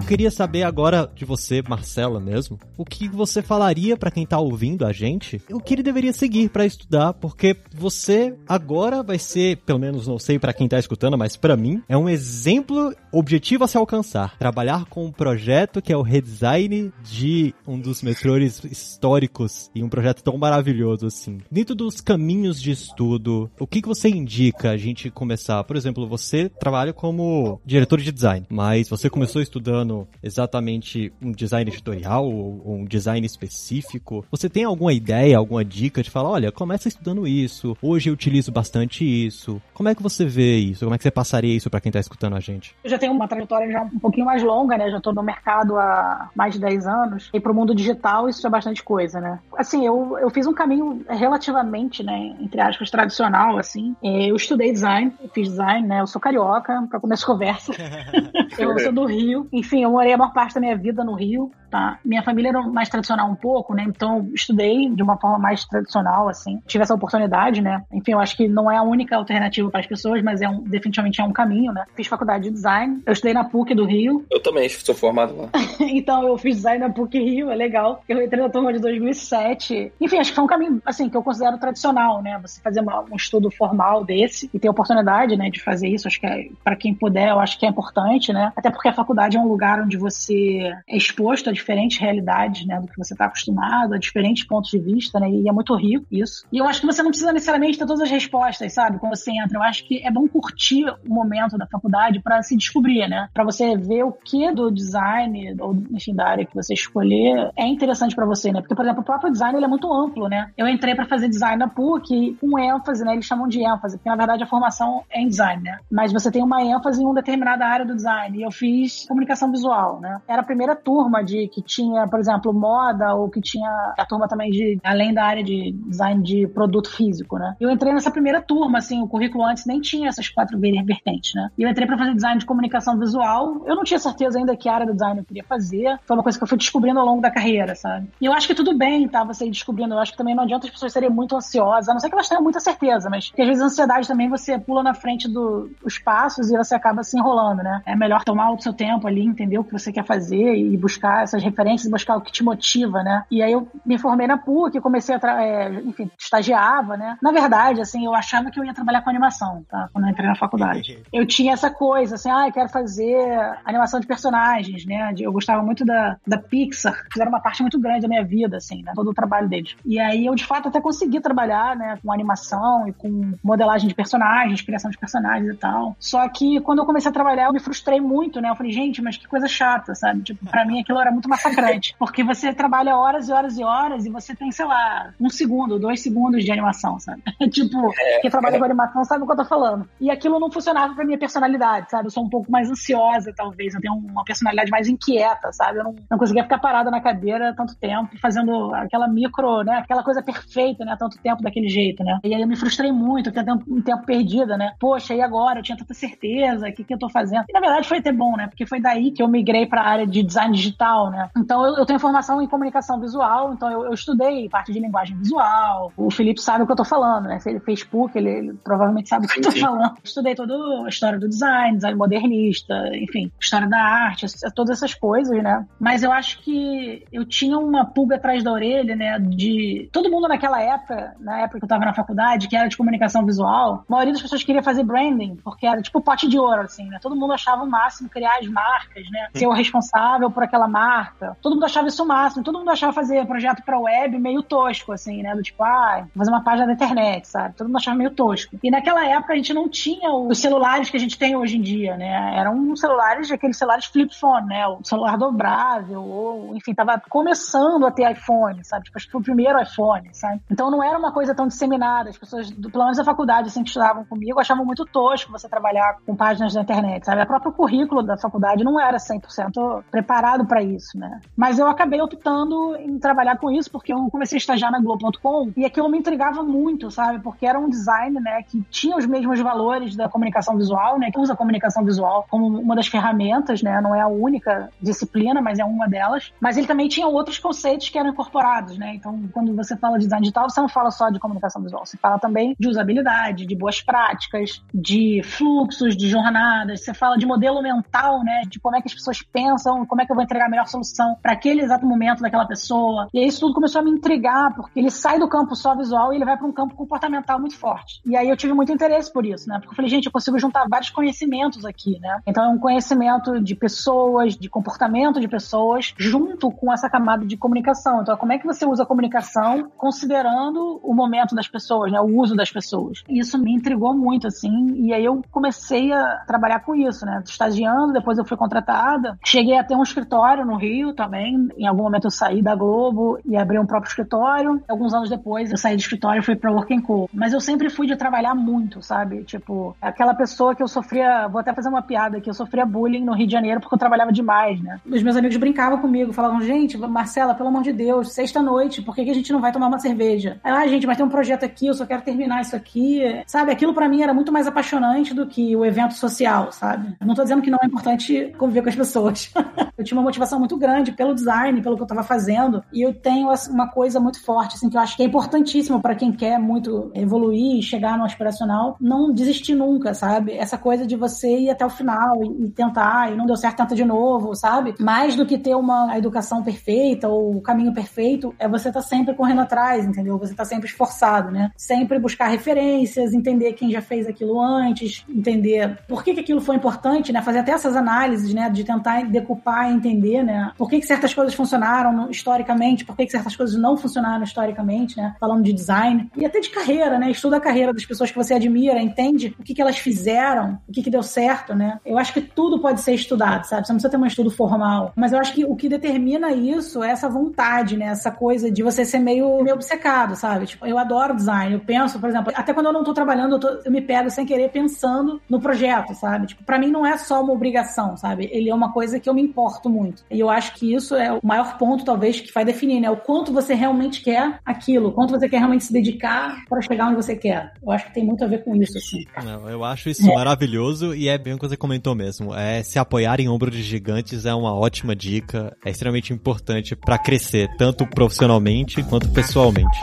[0.10, 4.84] Queria saber agora de você, Marcela mesmo, o que você falaria para quem tá ouvindo
[4.84, 9.78] a gente, o que ele deveria seguir para estudar, porque você agora vai ser, pelo
[9.78, 13.68] menos não sei para quem tá escutando, mas para mim é um exemplo objetivo a
[13.68, 14.36] se alcançar.
[14.40, 19.90] Trabalhar com um projeto que é o redesign de um dos metrôs históricos e um
[19.90, 21.38] projeto tão maravilhoso assim.
[21.52, 25.64] Dentro dos caminhos de estudo, o que, que você indica a gente começar?
[25.66, 31.70] Por exemplo, você trabalha como diretor de design, mas você começou estudando exatamente um design
[31.70, 36.88] editorial ou um design específico, você tem alguma ideia, alguma dica de falar, olha, começa
[36.88, 39.62] estudando isso, hoje eu utilizo bastante isso.
[39.74, 40.86] Como é que você vê isso?
[40.86, 42.76] Como é que você passaria isso para quem tá escutando a gente?
[42.84, 44.90] Eu já tenho uma trajetória já um pouquinho mais longa, né?
[44.90, 47.30] Já tô no mercado há mais de 10 anos.
[47.34, 49.40] E pro mundo digital isso é bastante coisa, né?
[49.58, 53.96] Assim, eu, eu fiz um caminho relativamente, né, entre aspas, tradicional, assim.
[54.04, 56.02] Eu estudei design, fiz design, né?
[56.02, 57.74] Eu sou carioca, para começar a conversa.
[58.58, 59.48] eu sou do Rio.
[59.52, 61.52] Enfim, eu morei a maior parte da minha vida no Rio.
[61.70, 62.00] Tá?
[62.04, 63.86] Minha família era mais tradicional um pouco, né?
[63.88, 66.62] Então estudei de uma forma mais tradicional, assim.
[66.66, 67.84] Tive essa oportunidade, né?
[67.92, 70.64] Enfim, eu acho que não é a única alternativa para as pessoas, mas é um,
[70.64, 71.86] definitivamente é um caminho, né?
[71.96, 73.02] Fiz faculdade de design.
[73.06, 74.26] Eu estudei na PUC do Rio.
[74.32, 75.50] Eu também sou formado lá.
[75.80, 78.04] então eu fiz design na PUC Rio, é legal.
[78.08, 79.94] Eu entrei na turma de 2007.
[80.00, 82.40] Enfim, acho que foi um caminho, assim, que eu considero tradicional, né?
[82.42, 86.08] Você fazer uma, um estudo formal desse e ter oportunidade, né, de fazer isso.
[86.08, 88.52] Acho que é, para quem puder, eu acho que é importante, né?
[88.56, 92.80] Até porque a faculdade é um lugar onde você é exposto a diferentes realidades, né,
[92.80, 95.30] do que você está acostumado, a diferentes pontos de vista, né?
[95.30, 96.46] E é muito rico isso.
[96.52, 99.00] E eu acho que você não precisa necessariamente ter todas as respostas, sabe?
[99.00, 102.56] Quando você entra, eu acho que é bom curtir o momento da faculdade para se
[102.56, 103.30] descobrir, né?
[103.34, 107.66] Para você ver o que do design ou enfim da área que você escolher é
[107.68, 108.62] interessante para você, né?
[108.62, 110.52] Porque por exemplo, o próprio design ele é muito amplo, né?
[110.58, 113.14] Eu entrei para fazer design na PUC com ênfase, né?
[113.14, 115.80] Eles chamam de ênfase, porque na verdade a formação é em design, né?
[115.92, 118.38] Mas você tem uma ênfase em uma determinada área do design.
[118.38, 120.22] E eu fiz comunicação visual, né?
[120.28, 124.28] Era a primeira turma de que tinha, por exemplo, moda ou que tinha a turma
[124.28, 127.56] também de além da área de design de produto físico, né?
[127.60, 131.50] Eu entrei nessa primeira turma, assim, o currículo antes nem tinha essas quatro vertentes, né?
[131.58, 133.64] E eu entrei para fazer design de comunicação visual.
[133.66, 136.00] Eu não tinha certeza ainda que área do design eu queria fazer.
[136.06, 138.08] Foi uma coisa que eu fui descobrindo ao longo da carreira, sabe?
[138.22, 139.24] E eu acho que tudo bem, tá?
[139.24, 139.94] Você ir descobrindo.
[139.94, 142.16] Eu acho que também não adianta as pessoas serem muito ansiosas, a não ser que
[142.16, 145.28] elas tenham muita certeza, mas que às vezes a ansiedade também você pula na frente
[145.28, 147.82] dos do, passos e você acaba se enrolando, né?
[147.86, 151.24] É melhor tomar o seu tempo ali, entender o que você quer fazer e buscar
[151.24, 153.24] essas referências, buscar o que te motiva, né?
[153.30, 157.18] E aí eu me formei na PUC, comecei a, é, enfim, estagiava, né?
[157.22, 159.90] Na verdade, assim, eu achava que eu ia trabalhar com animação, tá?
[159.92, 161.02] Quando eu entrei na faculdade.
[161.12, 163.18] Eu tinha essa coisa, assim, ah, eu quero fazer
[163.66, 165.14] animação de personagens, né?
[165.18, 168.84] Eu gostava muito da, da Pixar, fizeram uma parte muito grande da minha vida, assim,
[168.84, 168.94] né?
[168.96, 169.76] Todo o trabalho deles.
[169.86, 171.98] E aí eu, de fato, até consegui trabalhar, né?
[172.04, 175.96] Com animação e com modelagem de personagens, criação de personagens e tal.
[176.00, 178.50] Só que quando eu comecei a trabalhar, eu me frustrei muito, né?
[178.50, 180.22] Eu falei, gente, mas que coisa chata, sabe?
[180.22, 181.96] Tipo, pra mim aquilo era muito massacrante.
[181.98, 185.80] Porque você trabalha horas e horas e horas e você tem, sei lá, um segundo,
[185.80, 187.22] dois segundos de animação, sabe?
[187.50, 188.60] tipo, é, quem trabalha é.
[188.60, 189.88] com animação sabe o que eu tô falando.
[190.00, 192.08] E aquilo não funcionava pra minha personalidade, sabe?
[192.08, 193.74] Eu sou um pouco mais ansiosa, talvez.
[193.74, 195.80] Eu tenho uma personalidade mais inquieta, sabe?
[195.80, 199.78] Eu não, não conseguia ficar parada na cadeira tanto tempo, fazendo aquela micro, né?
[199.78, 200.96] Aquela coisa perfeita, né?
[200.98, 202.20] Tanto tempo daquele jeito, né?
[202.24, 204.74] E aí eu me frustrei muito, fiquei um tempo perdida, né?
[204.80, 205.60] Poxa, e agora?
[205.60, 207.46] Eu tinha tanta certeza, o que, que eu tô fazendo?
[207.48, 208.48] E na verdade foi até bom, né?
[208.48, 211.19] Porque foi daí que eu migrei pra área de design digital, né?
[211.38, 215.18] Então eu, eu tenho formação em comunicação visual, então eu, eu, estudei parte de linguagem
[215.18, 215.92] visual.
[215.98, 217.40] O Felipe sabe o que eu tô falando, né?
[217.40, 219.96] Se ele fez PUC, ele, ele provavelmente sabe o que eu tô falando.
[220.04, 220.54] Estudei toda
[220.86, 225.66] a história do design, design modernista, enfim, história da arte, todas essas coisas, né?
[225.80, 229.20] Mas eu acho que eu tinha uma pulga atrás da orelha, né?
[229.20, 232.78] De todo mundo naquela época, na época que eu tava na faculdade, que era de
[232.78, 236.62] comunicação visual, a maioria das pessoas queria fazer branding, porque era tipo pote de ouro,
[236.62, 237.00] assim, né?
[237.02, 239.28] Todo mundo achava o máximo criar as marcas, né?
[239.34, 241.09] Ser o responsável por aquela marca.
[241.42, 242.44] Todo mundo achava isso o máximo.
[242.44, 245.36] Todo mundo achava fazer projeto pra web meio tosco, assim, né?
[245.36, 247.56] Do tipo, ah, fazer uma página da internet, sabe?
[247.56, 248.58] Todo mundo achava meio tosco.
[248.62, 251.62] E naquela época a gente não tinha os celulares que a gente tem hoje em
[251.62, 252.36] dia, né?
[252.38, 254.68] Eram celulares, aqueles celulares flip phone, né?
[254.68, 258.86] O celular dobrável, ou, enfim, tava começando a ter iPhone, sabe?
[258.86, 260.42] Tipo, acho que foi o primeiro iPhone, sabe?
[260.50, 262.10] Então não era uma coisa tão disseminada.
[262.10, 265.98] As pessoas, pelo menos da faculdade, assim, que estudavam comigo, achavam muito tosco você trabalhar
[266.06, 267.22] com páginas da internet, sabe?
[267.22, 271.22] A próprio currículo da faculdade não era 100% preparado para isso, né?
[271.36, 275.52] Mas eu acabei optando em trabalhar com isso porque eu comecei a estagiar na Globo.com
[275.56, 277.20] e aquilo me intrigava muito, sabe?
[277.20, 281.20] Porque era um design, né, que tinha os mesmos valores da comunicação visual, né, que
[281.20, 283.80] usa a comunicação visual como uma das ferramentas, né?
[283.82, 286.34] Não é a única disciplina, mas é uma delas.
[286.40, 288.96] Mas ele também tinha outros conceitos que eram incorporados, né?
[288.96, 291.98] Então, quando você fala de design digital, você não fala só de comunicação visual, você
[291.98, 297.62] fala também de usabilidade, de boas práticas, de fluxos, de jornadas, você fala de modelo
[297.62, 298.42] mental, né?
[298.48, 300.68] De como é que as pessoas pensam, como é que eu vou entregar a melhor
[300.68, 300.79] solução
[301.22, 303.08] para aquele exato momento daquela pessoa.
[303.14, 306.12] E aí isso tudo começou a me intrigar, porque ele sai do campo só visual
[306.12, 308.02] e ele vai para um campo comportamental muito forte.
[308.06, 309.58] E aí eu tive muito interesse por isso, né?
[309.60, 312.20] Porque eu falei, gente, eu consigo juntar vários conhecimentos aqui, né?
[312.26, 317.38] Então é um conhecimento de pessoas, de comportamento de pessoas, junto com essa camada de
[317.38, 318.02] comunicação.
[318.02, 322.00] Então, como é que você usa a comunicação considerando o momento das pessoas, né?
[322.00, 323.04] O uso das pessoas.
[323.10, 327.22] Isso me intrigou muito, assim, e aí eu comecei a trabalhar com isso, né?
[327.26, 329.18] Estagiando, depois eu fui contratada.
[329.26, 331.50] Cheguei a ter um escritório no Rio também.
[331.58, 334.62] Em algum momento eu saí da Globo e abri um próprio escritório.
[334.68, 337.10] Alguns anos depois eu saí do escritório e fui pra Working Co.
[337.14, 339.24] Mas eu sempre fui de trabalhar muito, sabe?
[339.24, 343.04] Tipo, aquela pessoa que eu sofria, vou até fazer uma piada aqui, eu sofria bullying
[343.04, 344.80] no Rio de Janeiro porque eu trabalhava demais, né?
[344.86, 349.04] Os meus amigos brincavam comigo, falavam, gente, Marcela, pelo amor de Deus, sexta-noite, por que,
[349.04, 350.40] que a gente não vai tomar uma cerveja?
[350.44, 353.02] ah, gente, mas tem um projeto aqui, eu só quero terminar isso aqui.
[353.26, 356.96] Sabe, aquilo para mim era muito mais apaixonante do que o evento social, sabe?
[357.04, 359.32] não tô dizendo que não é importante conviver com as pessoas.
[359.78, 362.64] eu tinha uma motivação muito grande pelo design, pelo que eu estava fazendo.
[362.72, 365.82] E eu tenho assim, uma coisa muito forte, assim, que eu acho que é importantíssimo
[365.82, 370.34] para quem quer muito evoluir, chegar no aspiracional, não desistir nunca, sabe?
[370.34, 373.58] Essa coisa de você ir até o final e, e tentar, e não deu certo,
[373.58, 374.76] tenta de novo, sabe?
[374.80, 378.86] Mais do que ter uma educação perfeita ou o caminho perfeito, é você estar tá
[378.88, 380.18] sempre correndo atrás, entendeu?
[380.18, 381.52] Você tá sempre esforçado, né?
[381.56, 386.56] Sempre buscar referências, entender quem já fez aquilo antes, entender por que, que aquilo foi
[386.56, 387.22] importante, né?
[387.22, 388.50] Fazer até essas análises, né?
[388.50, 390.49] De tentar decupar e entender, né?
[390.58, 394.98] Por que, que certas coisas funcionaram historicamente, por que, que certas coisas não funcionaram historicamente,
[394.98, 395.16] né?
[395.20, 396.10] Falando de design.
[396.16, 397.12] E até de carreira, né?
[397.12, 400.72] Estuda a carreira das pessoas que você admira, entende o que, que elas fizeram, o
[400.72, 401.80] que, que deu certo, né?
[401.86, 403.66] Eu acho que tudo pode ser estudado, sabe?
[403.66, 404.94] Você não precisa ter um estudo formal.
[404.96, 407.88] Mas eu acho que o que determina isso é essa vontade, né?
[407.88, 410.46] Essa coisa de você ser meio, meio obcecado, sabe?
[410.46, 411.54] Tipo, eu adoro design.
[411.54, 414.10] Eu penso, por exemplo, até quando eu não tô trabalhando, eu, tô, eu me pego
[414.10, 416.28] sem querer pensando no projeto, sabe?
[416.28, 418.30] Tipo, pra mim não é só uma obrigação, sabe?
[418.32, 420.04] Ele é uma coisa que eu me importo muito.
[420.10, 422.90] E eu acho que isso é o maior ponto, talvez, que vai definir, né?
[422.90, 426.88] O quanto você realmente quer aquilo, o quanto você quer realmente se dedicar para chegar
[426.88, 427.54] onde você quer.
[427.62, 429.04] Eu acho que tem muito a ver com isso, assim.
[429.24, 430.14] Não, eu acho isso é.
[430.14, 432.34] maravilhoso e é bem o que você comentou mesmo.
[432.34, 436.98] É se apoiar em ombro de gigantes é uma ótima dica, é extremamente importante para
[436.98, 439.80] crescer, tanto profissionalmente quanto pessoalmente.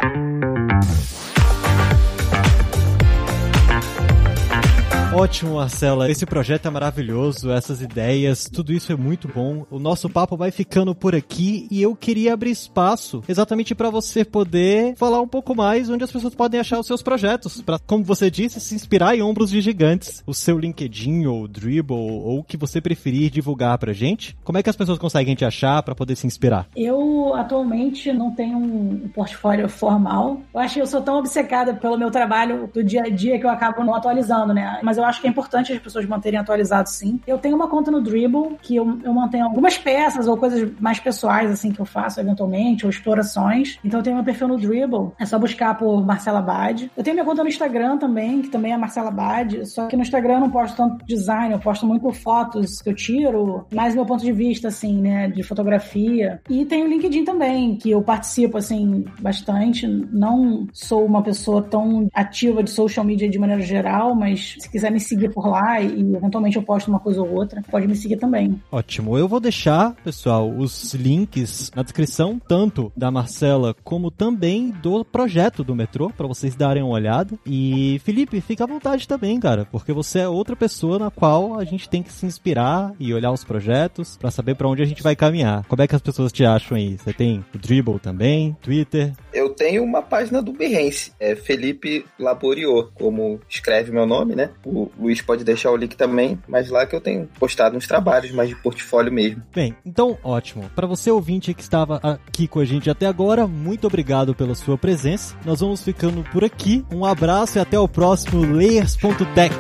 [5.17, 6.11] Ótimo, Marcela.
[6.11, 9.65] Esse projeto é maravilhoso, essas ideias, tudo isso é muito bom.
[9.71, 14.27] O nosso papo vai ficando por aqui e eu queria abrir espaço exatamente para você
[14.27, 18.05] poder falar um pouco mais onde as pessoas podem achar os seus projetos, para como
[18.05, 20.23] você disse, se inspirar em ombros de gigantes.
[20.27, 24.37] O seu LinkedIn ou Dribble ou o que você preferir divulgar pra gente.
[24.45, 26.67] Como é que as pessoas conseguem te achar para poder se inspirar?
[26.77, 30.43] Eu atualmente não tenho um portfólio formal.
[30.53, 33.47] Eu acho que eu sou tão obcecada pelo meu trabalho do dia a dia que
[33.47, 34.79] eu acabo não atualizando, né?
[34.83, 37.21] Mas eu acho que é importante as pessoas manterem atualizados, sim.
[37.27, 40.99] Eu tenho uma conta no Dribble, que eu, eu mantenho algumas peças ou coisas mais
[40.99, 43.79] pessoais, assim, que eu faço eventualmente, ou explorações.
[43.85, 46.91] Então eu tenho meu perfil no Dribble, é só buscar por Marcela Bad.
[46.97, 50.03] Eu tenho minha conta no Instagram também, que também é Marcela Bad, só que no
[50.03, 54.07] Instagram eu não posto tanto design, eu posto muito fotos que eu tiro, mais meu
[54.07, 56.41] ponto de vista, assim, né, de fotografia.
[56.49, 59.87] E tem o LinkedIn também, que eu participo, assim, bastante.
[59.87, 64.91] Não sou uma pessoa tão ativa de social media de maneira geral, mas se quiser
[64.91, 68.17] me seguir por lá e eventualmente eu posto uma coisa ou outra, pode me seguir
[68.17, 68.61] também.
[68.71, 69.17] Ótimo.
[69.17, 75.65] Eu vou deixar, pessoal, os links na descrição, tanto da Marcela como também do projeto
[75.65, 77.39] do metrô, para vocês darem uma olhada.
[77.45, 81.65] E Felipe, fica à vontade também, cara, porque você é outra pessoa na qual a
[81.65, 85.03] gente tem que se inspirar e olhar os projetos para saber para onde a gente
[85.03, 85.65] vai caminhar.
[85.67, 86.97] Como é que as pessoas te acham aí?
[86.97, 89.13] Você tem o Dribble também, Twitter?
[89.33, 94.51] Eu tenho uma página do Behance, é Felipe Laboriou, como escreve meu nome, né?
[94.65, 98.31] O Luiz pode deixar o link também, mas lá que eu tenho postado uns trabalhos
[98.33, 99.43] mais de portfólio mesmo.
[99.55, 100.71] Bem, então ótimo.
[100.75, 104.77] Para você ouvinte que estava aqui com a gente até agora, muito obrigado pela sua
[104.77, 105.37] presença.
[105.45, 106.85] Nós vamos ficando por aqui.
[106.93, 109.55] Um abraço e até o próximo Layers.tech.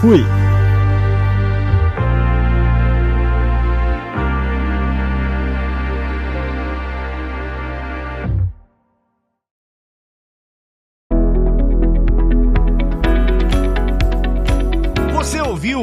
[0.00, 0.61] Fui!